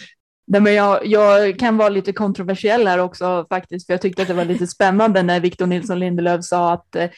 Nej, 0.46 0.61
men 0.61 0.75
jag, 0.75 1.06
jag 1.06 1.58
kan 1.58 1.76
vara 1.76 1.88
lite 1.88 2.12
kontroversiell 2.12 2.87
här 2.87 2.99
också 2.99 3.46
faktiskt, 3.49 3.87
för 3.87 3.94
jag 3.94 4.00
tyckte 4.00 4.23
att 4.23 4.28
det 4.28 4.34
var 4.34 4.44
lite 4.44 4.66
spännande 4.66 5.23
när 5.23 5.40
Victor 5.40 5.66
Nilsson 5.66 5.99
Lindelöf 5.99 6.44
sa 6.44 6.73
att 6.73 6.96
eh, 6.96 7.08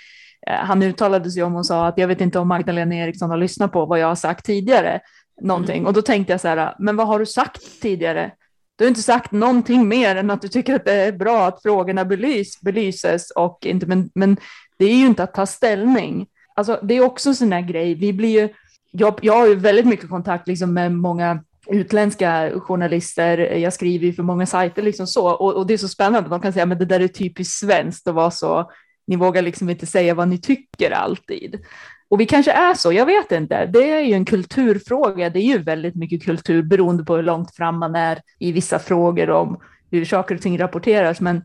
han 0.46 0.82
uttalade 0.82 1.30
sig 1.30 1.42
om 1.42 1.56
och 1.56 1.66
sa 1.66 1.86
att 1.86 1.98
jag 1.98 2.08
vet 2.08 2.20
inte 2.20 2.38
om 2.38 2.48
Magdalena 2.48 2.94
Eriksson 2.94 3.30
har 3.30 3.36
lyssnat 3.36 3.72
på 3.72 3.86
vad 3.86 3.98
jag 3.98 4.06
har 4.06 4.14
sagt 4.14 4.46
tidigare. 4.46 5.00
Någonting. 5.42 5.76
Mm. 5.76 5.86
Och 5.86 5.92
då 5.92 6.02
tänkte 6.02 6.32
jag 6.32 6.40
så 6.40 6.48
här, 6.48 6.74
men 6.78 6.96
vad 6.96 7.06
har 7.06 7.18
du 7.18 7.26
sagt 7.26 7.82
tidigare? 7.82 8.32
Du 8.76 8.84
har 8.84 8.88
inte 8.88 9.02
sagt 9.02 9.32
någonting 9.32 9.88
mer 9.88 10.16
än 10.16 10.30
att 10.30 10.42
du 10.42 10.48
tycker 10.48 10.74
att 10.74 10.84
det 10.84 10.92
är 10.92 11.12
bra 11.12 11.46
att 11.46 11.62
frågorna 11.62 12.04
belys, 12.04 12.60
belyses 12.60 13.30
och 13.30 13.58
inte, 13.66 13.86
men, 13.86 14.10
men 14.14 14.36
det 14.76 14.84
är 14.84 14.96
ju 14.96 15.06
inte 15.06 15.22
att 15.22 15.34
ta 15.34 15.46
ställning. 15.46 16.26
Alltså, 16.54 16.80
det 16.82 16.94
är 16.94 17.04
också 17.04 17.28
en 17.28 17.34
sån 17.34 17.50
där 17.50 17.60
grej. 17.60 17.94
Vi 17.94 18.12
blir 18.12 18.40
ju, 18.40 18.48
jag, 18.90 19.18
jag 19.22 19.34
har 19.34 19.46
ju 19.46 19.54
väldigt 19.54 19.86
mycket 19.86 20.08
kontakt 20.08 20.48
liksom, 20.48 20.74
med 20.74 20.92
många 20.92 21.44
utländska 21.66 22.50
journalister. 22.60 23.38
Jag 23.38 23.72
skriver 23.72 24.06
ju 24.06 24.12
för 24.12 24.22
många 24.22 24.46
sajter 24.46 24.82
liksom 24.82 25.06
så 25.06 25.28
och, 25.28 25.54
och 25.54 25.66
det 25.66 25.74
är 25.74 25.78
så 25.78 25.88
spännande. 25.88 26.28
De 26.28 26.40
kan 26.40 26.52
säga 26.52 26.66
men 26.66 26.78
det 26.78 26.84
där 26.84 27.00
är 27.00 27.08
typiskt 27.08 27.58
svenskt 27.58 28.08
att 28.08 28.14
vara 28.14 28.30
så. 28.30 28.70
Ni 29.06 29.16
vågar 29.16 29.42
liksom 29.42 29.70
inte 29.70 29.86
säga 29.86 30.14
vad 30.14 30.28
ni 30.28 30.38
tycker 30.38 30.90
alltid. 30.90 31.60
Och 32.08 32.20
vi 32.20 32.26
kanske 32.26 32.52
är 32.52 32.74
så, 32.74 32.92
jag 32.92 33.06
vet 33.06 33.32
inte. 33.32 33.66
Det 33.66 33.90
är 33.90 34.00
ju 34.00 34.12
en 34.12 34.24
kulturfråga. 34.24 35.30
Det 35.30 35.38
är 35.38 35.42
ju 35.42 35.58
väldigt 35.58 35.94
mycket 35.94 36.24
kultur 36.24 36.62
beroende 36.62 37.04
på 37.04 37.16
hur 37.16 37.22
långt 37.22 37.56
fram 37.56 37.78
man 37.78 37.94
är 37.94 38.20
i 38.38 38.52
vissa 38.52 38.78
frågor 38.78 39.30
om 39.30 39.60
hur 39.90 40.04
saker 40.04 40.34
och 40.34 40.40
ting 40.40 40.58
rapporteras. 40.58 41.20
Men 41.20 41.42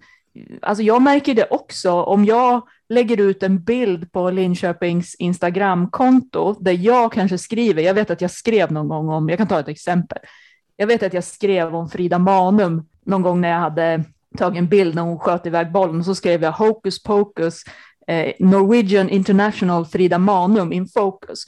alltså 0.62 0.84
jag 0.84 1.02
märker 1.02 1.36
det 1.36 1.48
också 1.50 1.92
om 1.92 2.26
jag 2.26 2.62
lägger 2.90 3.20
ut 3.20 3.44
en 3.44 3.64
bild 3.64 4.12
på 4.12 4.32
Linköpings 4.32 5.16
Instagramkonto 5.16 6.56
där 6.60 6.72
jag 6.72 7.14
kanske 7.14 7.38
skriver, 7.38 7.84
jag 7.84 7.94
vet 7.94 8.12
att 8.12 8.22
jag 8.22 8.32
skrev 8.32 8.72
någon 8.72 8.88
gång 8.88 9.10
om, 9.10 9.30
jag 9.30 9.38
kan 9.38 9.48
ta 9.48 9.60
ett 9.60 9.68
exempel. 9.68 10.20
Jag 10.78 10.88
vet 10.88 11.04
att 11.04 11.14
jag 11.14 11.24
skrev 11.24 11.76
om 11.76 11.90
Frida 11.90 12.20
Manum 12.20 12.88
någon 13.06 13.22
gång 13.22 13.42
när 13.42 13.50
jag 13.50 13.60
hade 13.60 14.04
tagit 14.38 14.58
en 14.58 14.68
bild 14.68 14.96
när 14.96 15.02
hon 15.02 15.20
sköt 15.20 15.46
iväg 15.46 15.72
bollen 15.72 16.00
och 16.00 16.06
så 16.06 16.16
skrev 16.16 16.44
jag 16.44 16.52
hokus 16.52 17.04
pokus, 17.04 17.64
eh, 18.08 18.34
Norwegian 18.40 19.10
International 19.10 19.86
Frida 19.86 20.18
Manum 20.18 20.74
in 20.74 20.88
focus. 20.88 21.46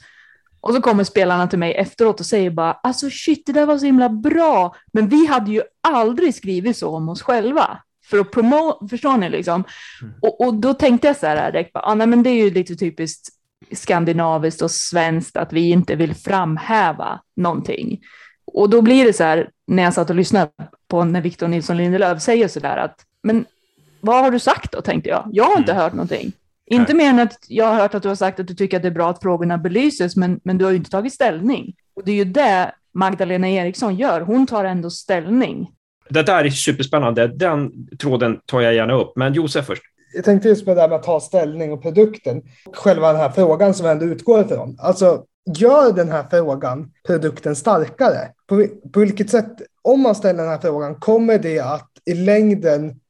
Och 0.60 0.74
så 0.74 0.80
kommer 0.80 1.04
spelarna 1.04 1.48
till 1.48 1.58
mig 1.58 1.74
efteråt 1.74 2.20
och 2.20 2.26
säger 2.26 2.50
bara 2.50 2.72
alltså 2.72 3.10
shit 3.10 3.46
det 3.46 3.52
där 3.52 3.66
var 3.66 3.78
så 3.78 3.86
himla 3.86 4.08
bra 4.08 4.76
men 4.92 5.08
vi 5.08 5.26
hade 5.26 5.50
ju 5.50 5.62
aldrig 5.80 6.34
skrivit 6.34 6.76
så 6.76 6.96
om 6.96 7.08
oss 7.08 7.22
själva 7.22 7.78
för 8.10 8.18
att 8.18 8.30
promota, 8.30 8.88
förstår 8.88 9.16
ni 9.16 9.30
liksom? 9.30 9.64
Mm. 10.02 10.14
Och, 10.22 10.40
och, 10.40 10.54
då 10.54 10.74
tänkte 10.74 11.06
jag 11.06 11.16
så 11.16 11.26
här 11.26 11.52
direkt, 11.52 11.70
ah, 11.74 11.94
nej, 11.94 12.06
men 12.06 12.22
det 12.22 12.30
är 12.30 12.44
ju 12.44 12.50
lite 12.50 12.76
typiskt 12.76 13.28
skandinaviskt 13.72 14.62
och 14.62 14.70
svenskt 14.70 15.36
att 15.36 15.52
vi 15.52 15.70
inte 15.70 15.94
vill 15.94 16.14
framhäva 16.14 17.20
någonting. 17.36 18.00
Och 18.46 18.70
då 18.70 18.82
blir 18.82 19.04
det 19.04 19.12
så 19.12 19.24
här, 19.24 19.50
när 19.66 19.82
jag 19.82 19.94
satt 19.94 20.10
och 20.10 20.16
lyssnade 20.16 20.50
på 20.88 21.04
när 21.04 21.20
Victor 21.20 21.48
Nilsson 21.48 21.76
Lindelöf 21.76 22.22
säger 22.22 22.48
så 22.48 22.60
där 22.60 22.76
att, 22.76 23.00
men 23.22 23.44
vad 24.00 24.24
har 24.24 24.30
du 24.30 24.38
sagt 24.38 24.72
då, 24.72 24.80
tänkte 24.80 25.10
jag. 25.10 25.28
Jag 25.32 25.44
har 25.44 25.58
inte 25.58 25.72
mm. 25.72 25.82
hört 25.82 25.92
någonting. 25.92 26.32
Inte 26.66 26.94
mer 26.94 27.10
än 27.10 27.18
att 27.18 27.38
jag 27.48 27.66
har 27.66 27.74
hört 27.74 27.94
att 27.94 28.02
du 28.02 28.08
har 28.08 28.16
sagt 28.16 28.40
att 28.40 28.48
du 28.48 28.54
tycker 28.54 28.76
att 28.76 28.82
det 28.82 28.88
är 28.88 28.92
bra 28.92 29.10
att 29.10 29.22
frågorna 29.22 29.58
belyses, 29.58 30.16
men, 30.16 30.40
men 30.44 30.58
du 30.58 30.64
har 30.64 30.72
ju 30.72 30.76
inte 30.76 30.90
tagit 30.90 31.12
ställning. 31.12 31.74
Och 31.96 32.04
det 32.04 32.12
är 32.12 32.16
ju 32.16 32.24
det 32.24 32.72
Magdalena 32.94 33.48
Eriksson 33.48 33.96
gör. 33.96 34.20
Hon 34.20 34.46
tar 34.46 34.64
ändå 34.64 34.90
ställning. 34.90 35.70
Det 36.08 36.22
där 36.22 36.44
är 36.44 36.50
superspännande. 36.50 37.28
Den 37.28 37.72
tråden 37.96 38.40
tar 38.46 38.60
jag 38.60 38.74
gärna 38.74 38.94
upp. 38.94 39.12
Men 39.16 39.34
Josef 39.34 39.66
först. 39.66 39.82
Jag 40.14 40.24
tänkte 40.24 40.48
just 40.48 40.64
på 40.64 40.74
det 40.74 40.80
där 40.80 40.88
med 40.88 40.96
att 40.96 41.02
ta 41.02 41.20
ställning 41.20 41.72
och 41.72 41.82
produkten. 41.82 42.42
Själva 42.72 43.12
den 43.12 43.20
här 43.20 43.30
frågan 43.30 43.74
som 43.74 43.86
ändå 43.86 44.04
utgår 44.04 44.40
ifrån. 44.40 44.76
Alltså, 44.80 45.24
gör 45.56 45.92
den 45.92 46.08
här 46.08 46.24
frågan 46.30 46.90
produkten 47.06 47.56
starkare? 47.56 48.18
På, 48.46 48.66
på 48.92 49.00
vilket 49.00 49.30
sätt, 49.30 49.52
om 49.82 50.00
man 50.00 50.14
ställer 50.14 50.42
den 50.42 50.52
här 50.52 50.58
frågan, 50.58 50.94
kommer 50.94 51.38
det 51.38 51.60
att 51.60 51.90
i 52.04 52.14
längden 52.14 53.00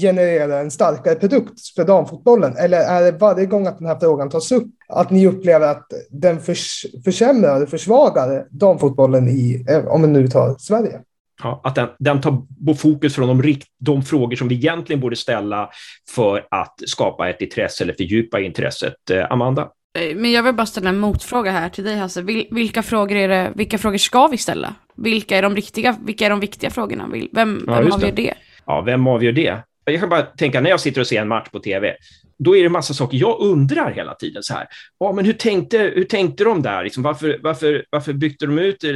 generera 0.00 0.58
en 0.58 0.70
starkare 0.70 1.14
produkt 1.14 1.60
för 1.76 1.84
damfotbollen? 1.84 2.56
Eller 2.56 2.78
är 2.78 3.02
det 3.02 3.18
varje 3.18 3.46
gång 3.46 3.66
att 3.66 3.78
den 3.78 3.86
här 3.86 3.98
frågan 4.00 4.30
tas 4.30 4.52
upp 4.52 4.66
att 4.88 5.10
ni 5.10 5.26
upplever 5.26 5.68
att 5.68 5.86
den 6.10 6.40
förs 6.40 6.86
försämrar 7.04 7.62
och 7.62 7.68
försvagar 7.68 8.46
damfotbollen 8.50 9.28
i, 9.28 9.66
om 9.88 10.02
vi 10.02 10.08
nu 10.08 10.28
tar 10.28 10.54
Sverige? 10.58 11.00
Ja, 11.42 11.60
att 11.64 11.74
den, 11.74 11.88
den 11.98 12.20
tar 12.20 12.74
fokus 12.74 13.14
från 13.14 13.28
de, 13.28 13.42
rikt, 13.42 13.68
de 13.78 14.02
frågor 14.02 14.36
som 14.36 14.48
vi 14.48 14.54
egentligen 14.54 15.00
borde 15.00 15.16
ställa 15.16 15.70
för 16.14 16.46
att 16.50 16.74
skapa 16.86 17.28
ett 17.28 17.40
intresse 17.40 17.84
eller 17.84 17.92
fördjupa 17.92 18.40
intresset. 18.40 19.10
Eh, 19.10 19.30
Amanda? 19.30 19.68
Men 20.14 20.32
jag 20.32 20.42
vill 20.42 20.54
bara 20.54 20.66
ställa 20.66 20.88
en 20.88 20.98
motfråga 20.98 21.50
här 21.50 21.68
till 21.68 21.84
dig 21.84 21.96
Hasse. 21.96 22.22
Vilka 22.50 22.82
frågor, 22.82 23.16
är 23.16 23.28
det, 23.28 23.52
vilka 23.54 23.78
frågor 23.78 23.98
ska 23.98 24.26
vi 24.26 24.38
ställa? 24.38 24.74
Vilka 24.96 25.38
är 25.38 25.42
de, 25.42 25.56
riktiga, 25.56 25.96
vilka 26.04 26.26
är 26.26 26.30
de 26.30 26.40
viktiga 26.40 26.70
frågorna? 26.70 27.08
Vem, 27.12 27.28
vem 27.32 27.64
ja, 27.66 27.76
avgör 27.76 27.98
det. 27.98 28.10
det? 28.10 28.34
Ja, 28.66 28.80
vem 28.80 29.06
avgör 29.06 29.32
det? 29.32 29.62
Jag 29.84 30.00
kan 30.00 30.08
bara 30.08 30.22
tänka, 30.22 30.60
när 30.60 30.70
jag 30.70 30.80
sitter 30.80 31.00
och 31.00 31.06
ser 31.06 31.20
en 31.20 31.28
match 31.28 31.48
på 31.48 31.60
tv, 31.60 31.96
då 32.38 32.56
är 32.56 32.62
det 32.62 32.68
massa 32.68 32.94
saker 32.94 33.18
jag 33.18 33.40
undrar 33.40 33.92
hela 33.92 34.14
tiden. 34.14 34.42
så 34.42 34.54
här. 34.54 34.66
Ja, 34.98 35.12
men 35.12 35.24
hur 35.24 35.32
tänkte, 35.32 35.78
hur 35.78 36.04
tänkte 36.04 36.44
de 36.44 36.62
där? 36.62 36.84
Liksom, 36.84 37.02
varför, 37.02 37.40
varför, 37.42 37.84
varför, 37.90 38.12
bytte 38.12 38.46
de 38.46 38.58
ut, 38.58 38.84
eh, 38.84 38.90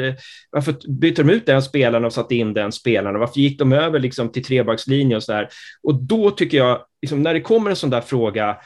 varför 0.50 0.74
bytte 1.00 1.22
de 1.22 1.32
ut 1.32 1.46
den 1.46 1.62
spelaren 1.62 2.04
och 2.04 2.12
satte 2.12 2.34
in 2.34 2.54
den 2.54 2.72
spelaren? 2.72 3.20
Varför 3.20 3.40
gick 3.40 3.58
de 3.58 3.72
över 3.72 3.98
liksom, 3.98 4.32
till 4.32 4.44
trebackslinje 4.44 5.16
och 5.16 5.22
så 5.22 5.32
där? 5.32 5.48
Och 5.82 5.94
då 5.94 6.30
tycker 6.30 6.58
jag, 6.58 6.80
liksom, 7.02 7.22
när 7.22 7.34
det 7.34 7.40
kommer 7.40 7.70
en 7.70 7.76
sån 7.76 7.90
där 7.90 8.00
fråga, 8.00 8.56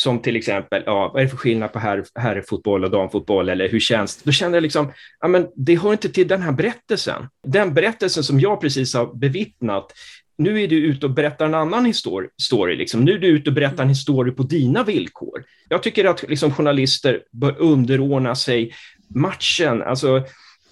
som 0.00 0.22
till 0.22 0.36
exempel, 0.36 0.82
ja, 0.86 1.10
vad 1.12 1.20
är 1.20 1.24
det 1.24 1.30
för 1.30 1.36
skillnad 1.36 1.72
på 1.72 1.78
herr, 1.78 2.04
herrfotboll 2.14 2.84
och 2.84 2.90
damfotboll 2.90 3.48
eller 3.48 3.68
hur 3.68 3.80
känns 3.80 4.16
det? 4.16 4.22
Då 4.24 4.32
känner 4.32 4.56
jag 4.56 4.62
liksom, 4.62 4.92
ja 5.20 5.28
men 5.28 5.48
det 5.56 5.76
hör 5.76 5.92
inte 5.92 6.08
till 6.08 6.28
den 6.28 6.42
här 6.42 6.52
berättelsen. 6.52 7.28
Den 7.46 7.74
berättelsen 7.74 8.24
som 8.24 8.40
jag 8.40 8.60
precis 8.60 8.94
har 8.94 9.14
bevittnat, 9.14 9.92
nu 10.38 10.62
är 10.62 10.68
du 10.68 10.76
ute 10.76 11.06
och 11.06 11.12
berättar 11.12 11.46
en 11.46 11.54
annan 11.54 11.84
histori 11.84 12.28
story. 12.42 12.76
Liksom. 12.76 13.04
Nu 13.04 13.12
är 13.12 13.18
du 13.18 13.26
ute 13.26 13.50
och 13.50 13.54
berättar 13.54 13.82
en 13.82 13.88
historia 13.88 14.34
på 14.34 14.42
dina 14.42 14.84
villkor. 14.84 15.44
Jag 15.68 15.82
tycker 15.82 16.04
att 16.04 16.28
liksom, 16.28 16.52
journalister 16.52 17.22
bör 17.32 17.58
underordna 17.58 18.34
sig 18.34 18.74
matchen. 19.08 19.82
Alltså, 19.82 20.24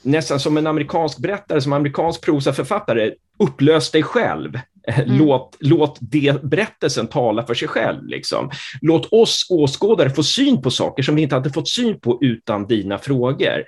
nästan 0.02 0.40
som 0.40 0.56
en 0.56 0.66
amerikansk 0.66 1.18
berättare, 1.18 1.60
som 1.60 1.72
amerikansk 1.72 2.24
prosaförfattare 2.24 3.12
upplös 3.38 3.90
dig 3.90 4.02
själv. 4.02 4.58
Mm. 4.88 5.18
Låt, 5.18 5.56
låt 5.60 5.98
det, 6.00 6.42
berättelsen 6.42 7.06
tala 7.06 7.46
för 7.46 7.54
sig 7.54 7.68
själv. 7.68 8.06
Liksom. 8.06 8.50
Låt 8.80 9.12
oss 9.12 9.46
åskådare 9.50 10.10
få 10.10 10.22
syn 10.22 10.62
på 10.62 10.70
saker 10.70 11.02
som 11.02 11.14
vi 11.14 11.22
inte 11.22 11.34
hade 11.34 11.52
fått 11.52 11.68
syn 11.68 12.00
på 12.00 12.18
utan 12.20 12.66
dina 12.66 12.98
frågor 12.98 13.64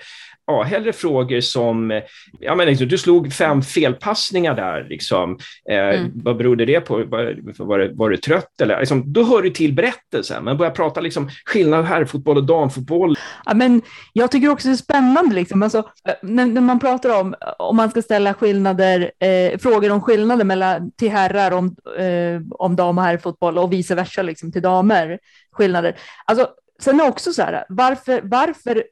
ja, 0.48 0.62
hellre 0.62 0.92
frågor 0.92 1.40
som, 1.40 2.00
ja 2.40 2.54
men 2.54 2.66
liksom, 2.66 2.88
du 2.88 2.98
slog 2.98 3.32
fem 3.32 3.62
felpassningar 3.62 4.54
där, 4.54 4.86
liksom. 4.88 5.38
Eh, 5.70 5.76
mm. 5.76 6.10
vad 6.14 6.36
berodde 6.36 6.64
det 6.64 6.80
på? 6.80 6.96
Var, 6.96 7.38
var, 7.58 7.90
var 7.94 8.10
du 8.10 8.16
trött 8.16 8.60
eller? 8.60 8.80
Liksom, 8.80 9.12
då 9.12 9.24
hör 9.24 9.42
du 9.42 9.50
till 9.50 9.72
berättelsen, 9.72 10.44
men 10.44 10.56
börja 10.56 10.70
prata 10.70 11.00
liksom 11.00 11.30
skillnad 11.44 11.84
här, 11.84 12.04
fotboll 12.04 12.36
och 12.36 12.44
damfotboll. 12.44 13.16
Ja, 13.44 13.54
men 13.54 13.82
jag 14.12 14.30
tycker 14.30 14.48
också 14.48 14.68
det 14.68 14.74
är 14.74 14.76
spännande, 14.76 15.34
liksom. 15.34 15.62
alltså, 15.62 15.82
när, 16.22 16.46
när 16.46 16.60
man 16.60 16.78
pratar 16.78 17.20
om, 17.20 17.34
om 17.58 17.76
man 17.76 17.90
ska 17.90 18.02
ställa 18.02 18.34
skillnader, 18.34 19.10
eh, 19.20 19.57
frågor 19.58 19.90
om 19.90 20.00
skillnader 20.00 20.44
mellan, 20.44 20.90
till 20.90 21.10
herrar 21.10 21.50
om, 21.50 21.76
eh, 21.98 22.40
om 22.50 22.76
dam 22.76 22.98
och 22.98 23.04
herrfotboll 23.04 23.58
och 23.58 23.72
vice 23.72 23.94
versa 23.94 24.22
liksom, 24.22 24.52
till 24.52 24.62
damer, 24.62 25.18
skillnader. 25.50 25.96
Alltså, 26.24 26.48
Sen 26.80 27.00
är 27.00 27.08
också 27.08 27.32
så 27.32 27.42
här, 27.42 27.64
varför, 27.68 28.20
varför 28.24 28.84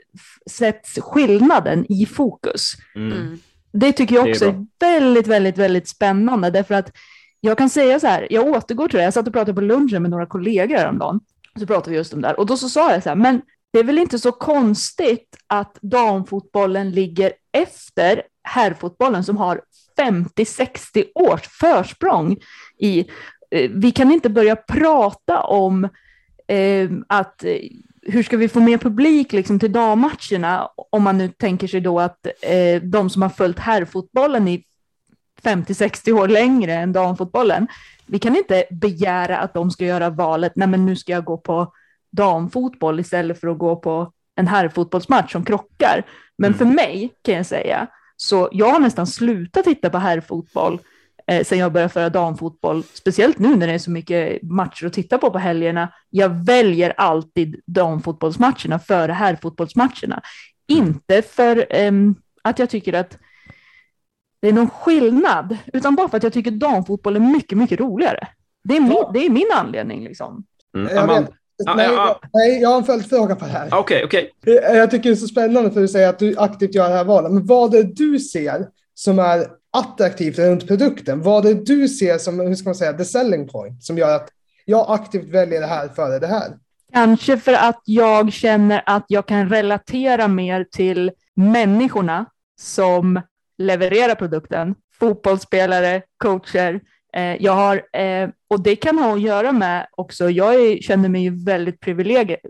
sätts 0.50 0.98
skillnaden 1.00 1.92
i 1.92 2.06
fokus? 2.06 2.72
Mm. 2.94 3.12
mm. 3.12 3.38
Det 3.72 3.92
tycker 3.92 4.14
jag 4.14 4.28
också 4.28 4.44
är, 4.44 4.48
är, 4.48 4.66
väldigt, 4.80 5.26
väldigt, 5.26 5.58
väldigt 5.58 5.88
spännande, 5.88 6.50
därför 6.50 6.74
att 6.74 6.92
jag 7.40 7.58
kan 7.58 7.70
säga 7.70 8.00
så 8.00 8.06
här, 8.06 8.26
jag 8.30 8.46
återgår 8.46 8.88
till 8.88 8.98
det, 8.98 9.04
jag 9.04 9.14
satt 9.14 9.26
och 9.26 9.32
pratade 9.32 9.54
på 9.54 9.60
lunchen 9.60 10.02
med 10.02 10.10
några 10.10 10.26
kollegor 10.26 10.76
häromdagen, 10.76 11.20
så 11.58 11.66
pratade 11.66 11.90
vi 11.90 11.96
just 11.96 12.14
om 12.14 12.20
det 12.20 12.28
här, 12.28 12.38
och 12.40 12.46
då 12.46 12.56
så 12.56 12.68
sa 12.68 12.92
jag 12.92 13.02
så 13.02 13.08
här, 13.08 13.16
men 13.16 13.42
det 13.72 13.78
är 13.78 13.84
väl 13.84 13.98
inte 13.98 14.18
så 14.18 14.32
konstigt 14.32 15.36
att 15.46 15.78
damfotbollen 15.82 16.90
ligger 16.90 17.32
efter 17.52 18.22
herrfotbollen 18.46 19.24
som 19.24 19.36
har 19.36 19.60
50-60 19.98 21.04
års 21.14 21.48
försprång 21.48 22.36
i, 22.78 22.98
eh, 23.50 23.70
vi 23.74 23.90
kan 23.92 24.12
inte 24.12 24.28
börja 24.28 24.56
prata 24.56 25.42
om 25.42 25.88
eh, 26.48 26.90
att 27.08 27.44
eh, 27.44 27.58
hur 28.02 28.22
ska 28.22 28.36
vi 28.36 28.48
få 28.48 28.60
mer 28.60 28.78
publik 28.78 29.32
liksom, 29.32 29.58
till 29.58 29.72
dammatcherna 29.72 30.68
om 30.90 31.02
man 31.02 31.18
nu 31.18 31.28
tänker 31.28 31.66
sig 31.66 31.80
då 31.80 32.00
att 32.00 32.26
eh, 32.42 32.82
de 32.82 33.10
som 33.10 33.22
har 33.22 33.28
följt 33.28 33.58
herrfotbollen 33.58 34.48
i 34.48 34.64
50-60 35.42 36.12
år 36.12 36.28
längre 36.28 36.74
än 36.74 36.92
damfotbollen, 36.92 37.66
vi 38.06 38.18
kan 38.18 38.36
inte 38.36 38.64
begära 38.70 39.38
att 39.38 39.54
de 39.54 39.70
ska 39.70 39.84
göra 39.84 40.10
valet, 40.10 40.52
nej 40.56 40.68
men 40.68 40.86
nu 40.86 40.96
ska 40.96 41.12
jag 41.12 41.24
gå 41.24 41.36
på 41.36 41.72
damfotboll 42.12 43.00
istället 43.00 43.40
för 43.40 43.48
att 43.48 43.58
gå 43.58 43.76
på 43.76 44.12
en 44.36 44.46
herrfotbollsmatch 44.48 45.32
som 45.32 45.44
krockar. 45.44 46.02
Men 46.38 46.54
mm. 46.54 46.58
för 46.58 46.64
mig 46.64 47.12
kan 47.22 47.34
jag 47.34 47.46
säga, 47.46 47.86
så 48.16 48.48
jag 48.52 48.70
har 48.70 48.80
nästan 48.80 49.06
slutat 49.06 49.64
titta 49.64 49.90
på 49.90 49.98
herrfotboll 49.98 50.80
eh, 51.26 51.44
sen 51.44 51.58
jag 51.58 51.72
började 51.72 51.92
föra 51.92 52.08
damfotboll, 52.08 52.82
speciellt 52.82 53.38
nu 53.38 53.56
när 53.56 53.66
det 53.66 53.72
är 53.72 53.78
så 53.78 53.90
mycket 53.90 54.42
matcher 54.42 54.86
att 54.86 54.92
titta 54.92 55.18
på 55.18 55.30
på 55.30 55.38
helgerna. 55.38 55.92
Jag 56.10 56.44
väljer 56.44 56.94
alltid 56.96 57.60
damfotbollsmatcherna 57.66 58.78
före 58.78 59.12
herrfotbollsmatcherna. 59.12 60.22
Inte 60.68 61.22
för 61.22 61.66
eh, 61.70 61.92
att 62.42 62.58
jag 62.58 62.70
tycker 62.70 62.92
att 62.92 63.18
det 64.40 64.48
är 64.48 64.52
någon 64.52 64.70
skillnad, 64.70 65.56
utan 65.72 65.94
bara 65.94 66.08
för 66.08 66.16
att 66.16 66.22
jag 66.22 66.32
tycker 66.32 66.50
damfotboll 66.50 67.16
är 67.16 67.20
mycket, 67.20 67.58
mycket 67.58 67.80
roligare. 67.80 68.28
Det 68.64 68.76
är 68.76 68.80
min, 68.80 68.92
ja. 68.92 69.10
det 69.14 69.26
är 69.26 69.30
min 69.30 69.50
anledning. 69.54 70.04
Liksom. 70.04 70.44
Mm. 70.76 71.26
Vet, 71.58 71.76
nej, 71.76 71.88
nej, 72.32 72.60
jag 72.60 72.68
har 72.68 72.76
en 72.76 72.84
följdfråga 72.84 73.36
på 73.36 73.44
det 73.44 73.50
här. 73.50 73.80
Okay, 73.80 74.04
okay. 74.04 74.28
Jag 74.62 74.90
tycker 74.90 75.10
det 75.10 75.14
är 75.14 75.16
så 75.16 75.28
spännande 75.28 75.70
för 75.70 75.80
att 75.80 75.86
du 75.86 75.88
säger 75.88 76.08
att 76.08 76.18
du 76.18 76.34
aktivt 76.38 76.74
gör 76.74 76.88
det 76.88 76.96
här 76.96 77.04
valet. 77.04 77.32
Men 77.32 77.46
vad 77.46 77.74
är 77.74 77.82
det 77.82 77.94
du 77.94 78.18
ser 78.18 78.66
som 78.94 79.18
är 79.18 79.46
attraktivt 79.72 80.38
runt 80.38 80.68
produkten? 80.68 81.22
Vad 81.22 81.46
är 81.46 81.54
det 81.54 81.64
du 81.64 81.88
ser 81.88 82.18
som, 82.18 82.40
hur 82.40 82.54
ska 82.54 82.68
man 82.68 82.74
säga, 82.74 82.92
the 82.92 83.04
selling 83.04 83.48
point 83.48 83.84
som 83.84 83.98
gör 83.98 84.16
att 84.16 84.28
jag 84.64 84.86
aktivt 84.88 85.28
väljer 85.28 85.60
det 85.60 85.66
här 85.66 85.88
före 85.88 86.18
det 86.18 86.26
här? 86.26 86.52
Kanske 86.92 87.38
för 87.38 87.52
att 87.52 87.80
jag 87.84 88.32
känner 88.32 88.82
att 88.86 89.04
jag 89.08 89.26
kan 89.26 89.48
relatera 89.48 90.28
mer 90.28 90.64
till 90.64 91.10
människorna 91.34 92.26
som 92.60 93.20
levererar 93.58 94.14
produkten. 94.14 94.74
Fotbollsspelare, 94.98 96.02
coacher, 96.16 96.80
jag 97.22 97.52
har, 97.52 97.82
eh, 97.92 98.28
och 98.48 98.62
det 98.62 98.76
kan 98.76 98.98
ha 98.98 99.14
att 99.14 99.20
göra 99.20 99.52
med 99.52 99.86
också, 99.90 100.30
jag 100.30 100.82
känner 100.82 101.08
mig 101.08 101.22
ju 101.22 101.44
väldigt 101.44 101.86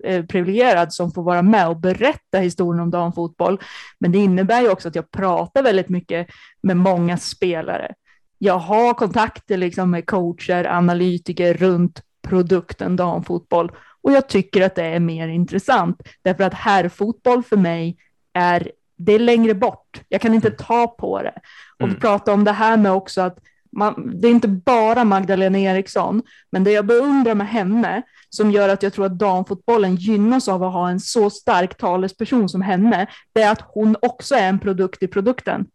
eh, 0.04 0.24
privilegierad 0.24 0.92
som 0.92 1.12
får 1.12 1.22
vara 1.22 1.42
med 1.42 1.68
och 1.68 1.80
berätta 1.80 2.38
historien 2.38 2.82
om 2.82 2.90
damfotboll. 2.90 3.60
Men 3.98 4.12
det 4.12 4.18
innebär 4.18 4.60
ju 4.60 4.68
också 4.68 4.88
att 4.88 4.94
jag 4.94 5.10
pratar 5.10 5.62
väldigt 5.62 5.88
mycket 5.88 6.26
med 6.62 6.76
många 6.76 7.16
spelare. 7.16 7.94
Jag 8.38 8.58
har 8.58 8.94
kontakter 8.94 9.56
liksom 9.56 9.90
med 9.90 10.06
coacher, 10.06 10.64
analytiker 10.64 11.54
runt 11.54 12.02
produkten 12.22 12.96
damfotboll 12.96 13.72
och 14.02 14.12
jag 14.12 14.28
tycker 14.28 14.62
att 14.62 14.74
det 14.74 14.84
är 14.84 15.00
mer 15.00 15.28
intressant 15.28 16.02
därför 16.22 16.44
att 16.44 16.54
herrfotboll 16.54 17.42
för 17.42 17.56
mig 17.56 17.96
är 18.32 18.70
det 18.96 19.12
är 19.12 19.18
längre 19.18 19.54
bort. 19.54 20.00
Jag 20.08 20.20
kan 20.20 20.34
inte 20.34 20.50
ta 20.50 20.86
på 20.86 21.22
det. 21.22 21.34
Och 21.78 21.88
vi 21.88 21.90
mm. 21.90 22.00
pratar 22.00 22.32
om 22.32 22.44
det 22.44 22.52
här 22.52 22.76
med 22.76 22.92
också 22.92 23.20
att 23.20 23.38
man, 23.76 24.20
det 24.20 24.28
är 24.28 24.32
inte 24.32 24.48
bara 24.48 25.04
Magdalena 25.04 25.58
Eriksson, 25.58 26.22
men 26.50 26.64
det 26.64 26.70
jag 26.70 26.86
beundrar 26.86 27.34
med 27.34 27.48
henne 27.48 28.02
som 28.30 28.50
gör 28.50 28.68
att 28.68 28.82
jag 28.82 28.92
tror 28.92 29.06
att 29.06 29.18
damfotbollen 29.18 29.96
gynnas 29.96 30.48
av 30.48 30.62
att 30.62 30.72
ha 30.72 30.90
en 30.90 31.00
så 31.00 31.30
stark 31.30 31.76
talesperson 31.76 32.48
som 32.48 32.62
henne, 32.62 33.06
det 33.32 33.42
är 33.42 33.52
att 33.52 33.62
hon 33.68 33.96
också 34.02 34.34
är 34.34 34.48
en 34.48 34.58
produkt 34.58 35.02
i 35.02 35.08
produkten. 35.08 35.66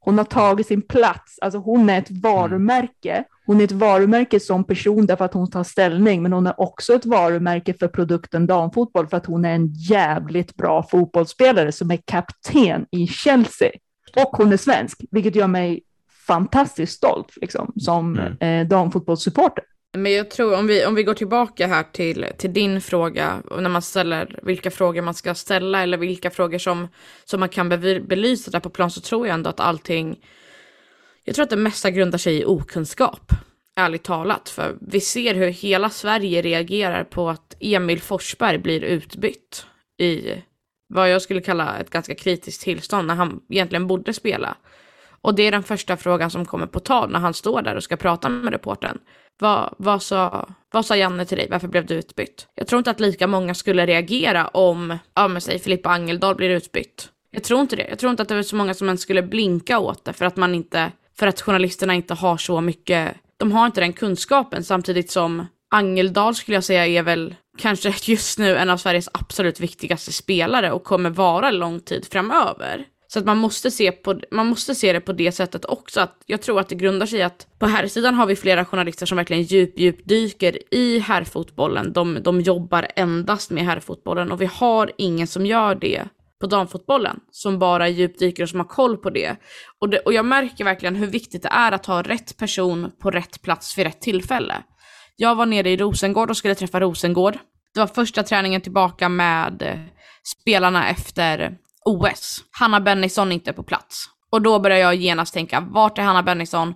Hon 0.00 0.18
har 0.18 0.24
tagit 0.24 0.66
sin 0.66 0.82
plats, 0.82 1.38
alltså 1.40 1.58
hon 1.58 1.90
är 1.90 1.98
ett 1.98 2.10
varumärke. 2.10 3.24
Hon 3.46 3.60
är 3.60 3.64
ett 3.64 3.72
varumärke 3.72 4.40
som 4.40 4.64
person 4.64 5.06
därför 5.06 5.24
att 5.24 5.34
hon 5.34 5.50
tar 5.50 5.64
ställning, 5.64 6.22
men 6.22 6.32
hon 6.32 6.46
är 6.46 6.60
också 6.60 6.94
ett 6.94 7.06
varumärke 7.06 7.74
för 7.74 7.88
produkten 7.88 8.46
damfotboll 8.46 9.08
för 9.08 9.16
att 9.16 9.26
hon 9.26 9.44
är 9.44 9.54
en 9.54 9.72
jävligt 9.72 10.56
bra 10.56 10.82
fotbollsspelare 10.82 11.72
som 11.72 11.90
är 11.90 11.98
kapten 12.04 12.86
i 12.90 13.06
Chelsea. 13.06 13.70
Och 14.16 14.36
hon 14.36 14.52
är 14.52 14.56
svensk, 14.56 15.00
vilket 15.10 15.36
gör 15.36 15.46
mig 15.46 15.82
fantastiskt 16.30 16.96
stolt 16.96 17.32
liksom, 17.36 17.72
som 17.76 18.18
mm. 18.18 18.36
eh, 18.40 18.68
damfotbollssupporter. 18.68 19.64
Men 19.92 20.12
jag 20.12 20.30
tror 20.30 20.58
om 20.58 20.66
vi, 20.66 20.86
om 20.86 20.94
vi 20.94 21.02
går 21.02 21.14
tillbaka 21.14 21.66
här 21.66 21.82
till, 21.92 22.26
till 22.38 22.52
din 22.52 22.80
fråga, 22.80 23.42
och 23.50 23.62
när 23.62 23.70
man 23.70 23.82
ställer 23.82 24.40
vilka 24.42 24.70
frågor 24.70 25.02
man 25.02 25.14
ska 25.14 25.34
ställa 25.34 25.82
eller 25.82 25.98
vilka 25.98 26.30
frågor 26.30 26.58
som, 26.58 26.88
som 27.24 27.40
man 27.40 27.48
kan 27.48 27.68
be, 27.68 28.00
belysa 28.00 28.50
där 28.50 28.60
på 28.60 28.70
plan 28.70 28.90
så 28.90 29.00
tror 29.00 29.26
jag 29.26 29.34
ändå 29.34 29.50
att 29.50 29.60
allting, 29.60 30.18
jag 31.24 31.34
tror 31.34 31.42
att 31.42 31.50
det 31.50 31.56
mesta 31.56 31.90
grundar 31.90 32.18
sig 32.18 32.40
i 32.40 32.44
okunskap, 32.44 33.32
ärligt 33.76 34.04
talat. 34.04 34.48
För 34.48 34.76
vi 34.80 35.00
ser 35.00 35.34
hur 35.34 35.48
hela 35.48 35.90
Sverige 35.90 36.42
reagerar 36.42 37.04
på 37.04 37.28
att 37.30 37.56
Emil 37.60 38.00
Forsberg 38.00 38.58
blir 38.58 38.84
utbytt 38.84 39.66
i 39.98 40.42
vad 40.94 41.10
jag 41.10 41.22
skulle 41.22 41.40
kalla 41.40 41.78
ett 41.78 41.90
ganska 41.90 42.14
kritiskt 42.14 42.62
tillstånd 42.62 43.06
när 43.06 43.14
han 43.14 43.40
egentligen 43.48 43.86
borde 43.86 44.12
spela. 44.12 44.56
Och 45.22 45.34
det 45.34 45.42
är 45.42 45.52
den 45.52 45.62
första 45.62 45.96
frågan 45.96 46.30
som 46.30 46.46
kommer 46.46 46.66
på 46.66 46.80
tal 46.80 47.10
när 47.10 47.18
han 47.18 47.34
står 47.34 47.62
där 47.62 47.76
och 47.76 47.82
ska 47.82 47.96
prata 47.96 48.28
med 48.28 48.52
reportern. 48.52 48.98
Vad, 49.38 49.74
vad, 49.78 50.02
sa, 50.02 50.48
vad 50.72 50.86
sa 50.86 50.96
Janne 50.96 51.24
till 51.26 51.36
dig? 51.36 51.48
Varför 51.50 51.68
blev 51.68 51.86
du 51.86 51.94
utbytt? 51.94 52.46
Jag 52.54 52.66
tror 52.66 52.78
inte 52.78 52.90
att 52.90 53.00
lika 53.00 53.26
många 53.26 53.54
skulle 53.54 53.86
reagera 53.86 54.48
om, 54.48 54.98
ja 55.14 55.28
men 55.28 55.40
säg 55.40 55.58
Filippa 55.58 55.90
Angeldal 55.90 56.34
blir 56.34 56.50
utbytt. 56.50 57.08
Jag 57.30 57.44
tror 57.44 57.60
inte 57.60 57.76
det. 57.76 57.86
Jag 57.88 57.98
tror 57.98 58.10
inte 58.10 58.22
att 58.22 58.28
det 58.28 58.34
var 58.34 58.42
så 58.42 58.56
många 58.56 58.74
som 58.74 58.86
ens 58.86 59.00
skulle 59.00 59.22
blinka 59.22 59.78
åt 59.78 60.04
det 60.04 60.12
för 60.12 60.24
att 60.24 60.36
man 60.36 60.54
inte, 60.54 60.92
för 61.18 61.26
att 61.26 61.40
journalisterna 61.40 61.94
inte 61.94 62.14
har 62.14 62.36
så 62.36 62.60
mycket, 62.60 63.14
de 63.36 63.52
har 63.52 63.66
inte 63.66 63.80
den 63.80 63.92
kunskapen 63.92 64.64
samtidigt 64.64 65.10
som 65.10 65.46
Angeldal 65.70 66.34
skulle 66.34 66.56
jag 66.56 66.64
säga 66.64 66.86
är 66.86 67.02
väl 67.02 67.34
kanske 67.58 67.94
just 68.02 68.38
nu 68.38 68.56
en 68.56 68.70
av 68.70 68.76
Sveriges 68.76 69.08
absolut 69.12 69.60
viktigaste 69.60 70.12
spelare 70.12 70.72
och 70.72 70.84
kommer 70.84 71.10
vara 71.10 71.50
lång 71.50 71.80
tid 71.80 72.06
framöver. 72.10 72.84
Så 73.12 73.18
att 73.18 73.24
man 73.24 73.38
måste, 73.38 73.70
se 73.70 73.92
på, 73.92 74.20
man 74.30 74.46
måste 74.46 74.74
se 74.74 74.92
det 74.92 75.00
på 75.00 75.12
det 75.12 75.32
sättet 75.32 75.64
också. 75.64 76.00
Att 76.00 76.22
jag 76.26 76.42
tror 76.42 76.60
att 76.60 76.68
det 76.68 76.74
grundar 76.74 77.06
sig 77.06 77.18
i 77.18 77.22
att 77.22 77.46
på 77.58 77.66
här 77.66 77.86
sidan 77.86 78.14
har 78.14 78.26
vi 78.26 78.36
flera 78.36 78.64
journalister 78.64 79.06
som 79.06 79.16
verkligen 79.16 79.42
djup, 79.42 79.78
djupdyker 79.78 80.74
i 80.74 80.98
herrfotbollen. 80.98 81.92
De, 81.92 82.22
de 82.22 82.40
jobbar 82.40 82.86
endast 82.96 83.50
med 83.50 83.64
herrfotbollen 83.64 84.32
och 84.32 84.40
vi 84.40 84.46
har 84.46 84.92
ingen 84.98 85.26
som 85.26 85.46
gör 85.46 85.74
det 85.74 86.04
på 86.40 86.46
damfotbollen 86.46 87.20
som 87.30 87.58
bara 87.58 87.88
djupdyker 87.88 88.42
och 88.42 88.48
som 88.48 88.60
har 88.60 88.66
koll 88.66 88.96
på 88.96 89.10
det. 89.10 89.36
Och, 89.80 89.88
det. 89.88 89.98
och 89.98 90.12
jag 90.12 90.24
märker 90.24 90.64
verkligen 90.64 90.96
hur 90.96 91.06
viktigt 91.06 91.42
det 91.42 91.48
är 91.48 91.72
att 91.72 91.86
ha 91.86 92.02
rätt 92.02 92.36
person 92.36 92.92
på 92.98 93.10
rätt 93.10 93.42
plats 93.42 93.78
vid 93.78 93.86
rätt 93.86 94.00
tillfälle. 94.00 94.54
Jag 95.16 95.34
var 95.34 95.46
nere 95.46 95.70
i 95.70 95.76
Rosengård 95.76 96.30
och 96.30 96.36
skulle 96.36 96.54
träffa 96.54 96.80
Rosengård. 96.80 97.38
Det 97.74 97.80
var 97.80 97.86
första 97.86 98.22
träningen 98.22 98.60
tillbaka 98.60 99.08
med 99.08 99.62
eh, 99.62 99.78
spelarna 100.24 100.88
efter 100.88 101.56
OS. 101.84 102.44
Hanna 102.50 102.80
Bennison 102.80 103.28
är 103.28 103.34
inte 103.34 103.52
på 103.52 103.62
plats. 103.62 104.04
Och 104.32 104.42
då 104.42 104.58
börjar 104.58 104.78
jag 104.78 104.94
genast 104.94 105.34
tänka, 105.34 105.60
vart 105.60 105.98
är 105.98 106.02
Hanna 106.02 106.22
Bennison? 106.22 106.74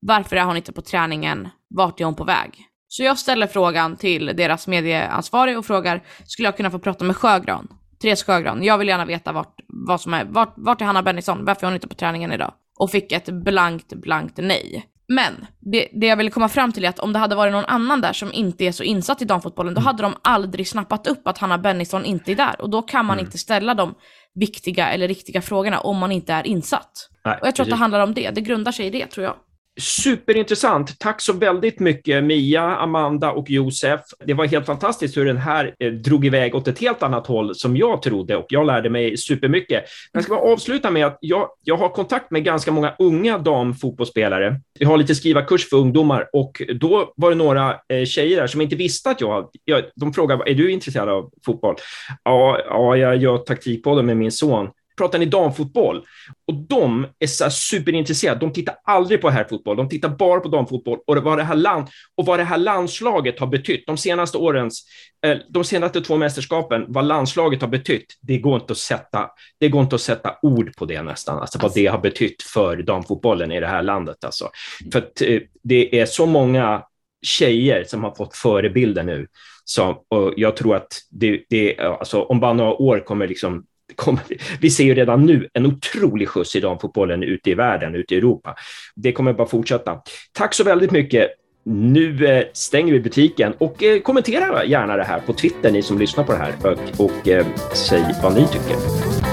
Varför 0.00 0.36
är 0.36 0.44
hon 0.44 0.56
inte 0.56 0.72
på 0.72 0.82
träningen? 0.82 1.48
Vart 1.68 2.00
är 2.00 2.04
hon 2.04 2.14
på 2.14 2.24
väg? 2.24 2.66
Så 2.88 3.02
jag 3.02 3.18
ställer 3.18 3.46
frågan 3.46 3.96
till 3.96 4.26
deras 4.26 4.66
medieansvarig 4.66 5.58
och 5.58 5.66
frågar, 5.66 6.04
skulle 6.26 6.48
jag 6.48 6.56
kunna 6.56 6.70
få 6.70 6.78
prata 6.78 7.04
med 7.04 7.16
Sjögran? 7.16 7.68
Therese 8.02 8.24
Sjögran, 8.24 8.64
jag 8.64 8.78
vill 8.78 8.88
gärna 8.88 9.04
veta 9.04 9.32
vart, 9.32 9.54
vad 9.86 10.00
som 10.00 10.14
är, 10.14 10.24
vart, 10.24 10.54
vart 10.56 10.80
är 10.80 10.84
Hanna 10.84 11.02
Bennison? 11.02 11.44
Varför 11.44 11.62
är 11.62 11.66
hon 11.66 11.74
inte 11.74 11.88
på 11.88 11.94
träningen 11.94 12.32
idag? 12.32 12.52
och 12.76 12.90
fick 12.90 13.12
ett 13.12 13.28
blankt, 13.28 13.92
blankt 13.94 14.36
nej. 14.36 14.86
Men 15.08 15.46
det, 15.60 15.88
det 15.92 16.06
jag 16.06 16.16
ville 16.16 16.30
komma 16.30 16.48
fram 16.48 16.72
till 16.72 16.84
är 16.84 16.88
att 16.88 16.98
om 16.98 17.12
det 17.12 17.18
hade 17.18 17.34
varit 17.34 17.52
någon 17.52 17.64
annan 17.64 18.00
där 18.00 18.12
som 18.12 18.32
inte 18.32 18.64
är 18.64 18.72
så 18.72 18.82
insatt 18.82 19.22
i 19.22 19.24
damfotbollen, 19.24 19.74
då 19.74 19.80
hade 19.80 20.02
de 20.02 20.14
aldrig 20.22 20.68
snappat 20.68 21.06
upp 21.06 21.26
att 21.28 21.38
Hanna 21.38 21.58
Bennison 21.58 22.04
inte 22.04 22.32
är 22.32 22.36
där. 22.36 22.60
Och 22.60 22.70
då 22.70 22.82
kan 22.82 23.06
man 23.06 23.14
mm. 23.14 23.26
inte 23.26 23.38
ställa 23.38 23.74
de 23.74 23.94
viktiga 24.36 24.88
eller 24.88 25.08
riktiga 25.08 25.42
frågorna 25.42 25.80
om 25.80 25.98
man 25.98 26.12
inte 26.12 26.32
är 26.32 26.46
insatt. 26.46 27.10
Nej, 27.24 27.38
och 27.40 27.46
jag 27.46 27.54
tror 27.54 27.64
precis. 27.64 27.72
att 27.72 27.78
det 27.78 27.82
handlar 27.82 28.00
om 28.00 28.14
det. 28.14 28.30
Det 28.30 28.40
grundar 28.40 28.72
sig 28.72 28.86
i 28.86 28.90
det, 28.90 29.06
tror 29.06 29.24
jag. 29.24 29.34
Superintressant. 29.80 30.98
Tack 30.98 31.20
så 31.20 31.32
väldigt 31.32 31.80
mycket 31.80 32.24
Mia, 32.24 32.62
Amanda 32.62 33.30
och 33.30 33.50
Josef. 33.50 34.00
Det 34.24 34.34
var 34.34 34.46
helt 34.46 34.66
fantastiskt 34.66 35.16
hur 35.16 35.24
den 35.24 35.36
här 35.36 35.74
eh, 35.78 35.92
drog 35.92 36.26
iväg 36.26 36.54
åt 36.54 36.68
ett 36.68 36.78
helt 36.78 37.02
annat 37.02 37.26
håll 37.26 37.54
som 37.54 37.76
jag 37.76 38.02
trodde 38.02 38.36
och 38.36 38.46
jag 38.48 38.66
lärde 38.66 38.90
mig 38.90 39.16
supermycket. 39.16 39.84
Jag 40.12 40.22
ska 40.22 40.34
bara 40.34 40.52
avsluta 40.52 40.90
med 40.90 41.06
att 41.06 41.18
jag, 41.20 41.48
jag 41.64 41.76
har 41.76 41.88
kontakt 41.88 42.30
med 42.30 42.44
ganska 42.44 42.72
många 42.72 42.94
unga 42.98 43.38
damfotbollsspelare. 43.38 44.60
Jag 44.78 44.88
har 44.88 44.96
lite 44.96 45.14
skrivarkurs 45.14 45.68
för 45.68 45.76
ungdomar 45.76 46.28
och 46.32 46.62
då 46.80 47.12
var 47.16 47.30
det 47.30 47.36
några 47.36 47.70
eh, 47.88 48.04
tjejer 48.04 48.40
där 48.40 48.46
som 48.46 48.60
inte 48.60 48.76
visste 48.76 49.10
att 49.10 49.20
jag, 49.20 49.48
jag 49.64 49.82
de 49.94 50.12
frågade, 50.12 50.50
är 50.50 50.54
du 50.54 50.70
intresserad 50.70 51.08
av 51.08 51.30
fotboll? 51.46 51.76
Ja, 52.22 52.60
ja 52.68 52.96
jag 52.96 53.16
gör 53.16 53.38
taktikpodden 53.38 54.06
med 54.06 54.16
min 54.16 54.32
son 54.32 54.68
pratar 54.96 55.18
ni 55.18 55.26
damfotboll? 55.26 56.04
Och 56.46 56.54
de 56.54 57.06
är 57.18 57.26
så 57.26 57.50
superintresserade. 57.50 58.40
De 58.40 58.52
tittar 58.52 58.74
aldrig 58.84 59.20
på 59.20 59.30
herrfotboll. 59.30 59.76
De 59.76 59.88
tittar 59.88 60.08
bara 60.08 60.40
på 60.40 60.48
damfotboll 60.48 60.98
och 61.06 61.16
vad 61.16 61.38
det 61.38 61.44
här 61.44 61.54
land 61.54 61.88
och 62.16 62.26
vad 62.26 62.38
det 62.38 62.44
här 62.44 62.58
landslaget 62.58 63.40
har 63.40 63.46
betytt. 63.46 63.86
De 63.86 63.96
senaste 63.96 64.38
årens, 64.38 64.84
eh, 65.26 65.36
de 65.48 65.64
senaste 65.64 66.00
två 66.00 66.16
mästerskapen, 66.16 66.84
vad 66.88 67.04
landslaget 67.04 67.60
har 67.60 67.68
betytt. 67.68 68.18
Det 68.20 68.38
går 68.38 68.60
inte 68.60 68.72
att 68.72 68.78
sätta. 68.78 69.30
Det 69.60 69.68
går 69.68 69.82
inte 69.82 69.94
att 69.94 70.02
sätta 70.02 70.34
ord 70.42 70.76
på 70.76 70.84
det 70.84 71.02
nästan. 71.02 71.38
Alltså 71.38 71.58
vad 71.62 71.74
det 71.74 71.86
har 71.86 71.98
betytt 71.98 72.42
för 72.42 72.76
damfotbollen 72.76 73.52
i 73.52 73.60
det 73.60 73.66
här 73.66 73.82
landet. 73.82 74.24
Alltså. 74.24 74.50
För 74.92 74.98
att 74.98 75.22
eh, 75.22 75.40
det 75.62 76.00
är 76.00 76.06
så 76.06 76.26
många 76.26 76.82
tjejer 77.22 77.84
som 77.84 78.04
har 78.04 78.14
fått 78.14 78.36
förebilder 78.36 79.02
nu. 79.02 79.26
Så, 79.64 80.04
och 80.08 80.34
jag 80.36 80.56
tror 80.56 80.76
att 80.76 80.88
det, 81.10 81.44
det, 81.48 81.78
alltså, 81.78 82.22
om 82.22 82.40
bara 82.40 82.52
några 82.52 82.72
år 82.72 82.98
kommer 82.98 83.28
liksom 83.28 83.64
kommer, 83.94 84.22
vi 84.60 84.70
ser 84.70 84.84
ju 84.84 84.94
redan 84.94 85.26
nu 85.26 85.48
en 85.52 85.66
otrolig 85.66 86.28
skjuts 86.28 86.56
i 86.56 86.60
damfotbollen 86.60 87.22
ute 87.22 87.50
i 87.50 87.54
världen, 87.54 87.94
ute 87.94 88.14
i 88.14 88.18
Europa. 88.18 88.54
Det 88.94 89.12
kommer 89.12 89.32
bara 89.32 89.48
fortsätta. 89.48 90.02
Tack 90.32 90.54
så 90.54 90.64
väldigt 90.64 90.90
mycket. 90.90 91.30
Nu 91.64 92.26
eh, 92.26 92.44
stänger 92.52 92.92
vi 92.92 93.00
butiken 93.00 93.52
och 93.58 93.82
eh, 93.82 94.00
kommentera 94.00 94.64
gärna 94.64 94.96
det 94.96 95.04
här 95.04 95.20
på 95.20 95.32
Twitter, 95.32 95.72
ni 95.72 95.82
som 95.82 95.98
lyssnar 95.98 96.24
på 96.24 96.32
det 96.32 96.38
här 96.38 96.54
och, 96.64 97.04
och 97.04 97.28
säg 97.74 98.04
vad 98.22 98.34
ni 98.34 98.46
tycker. 98.46 99.25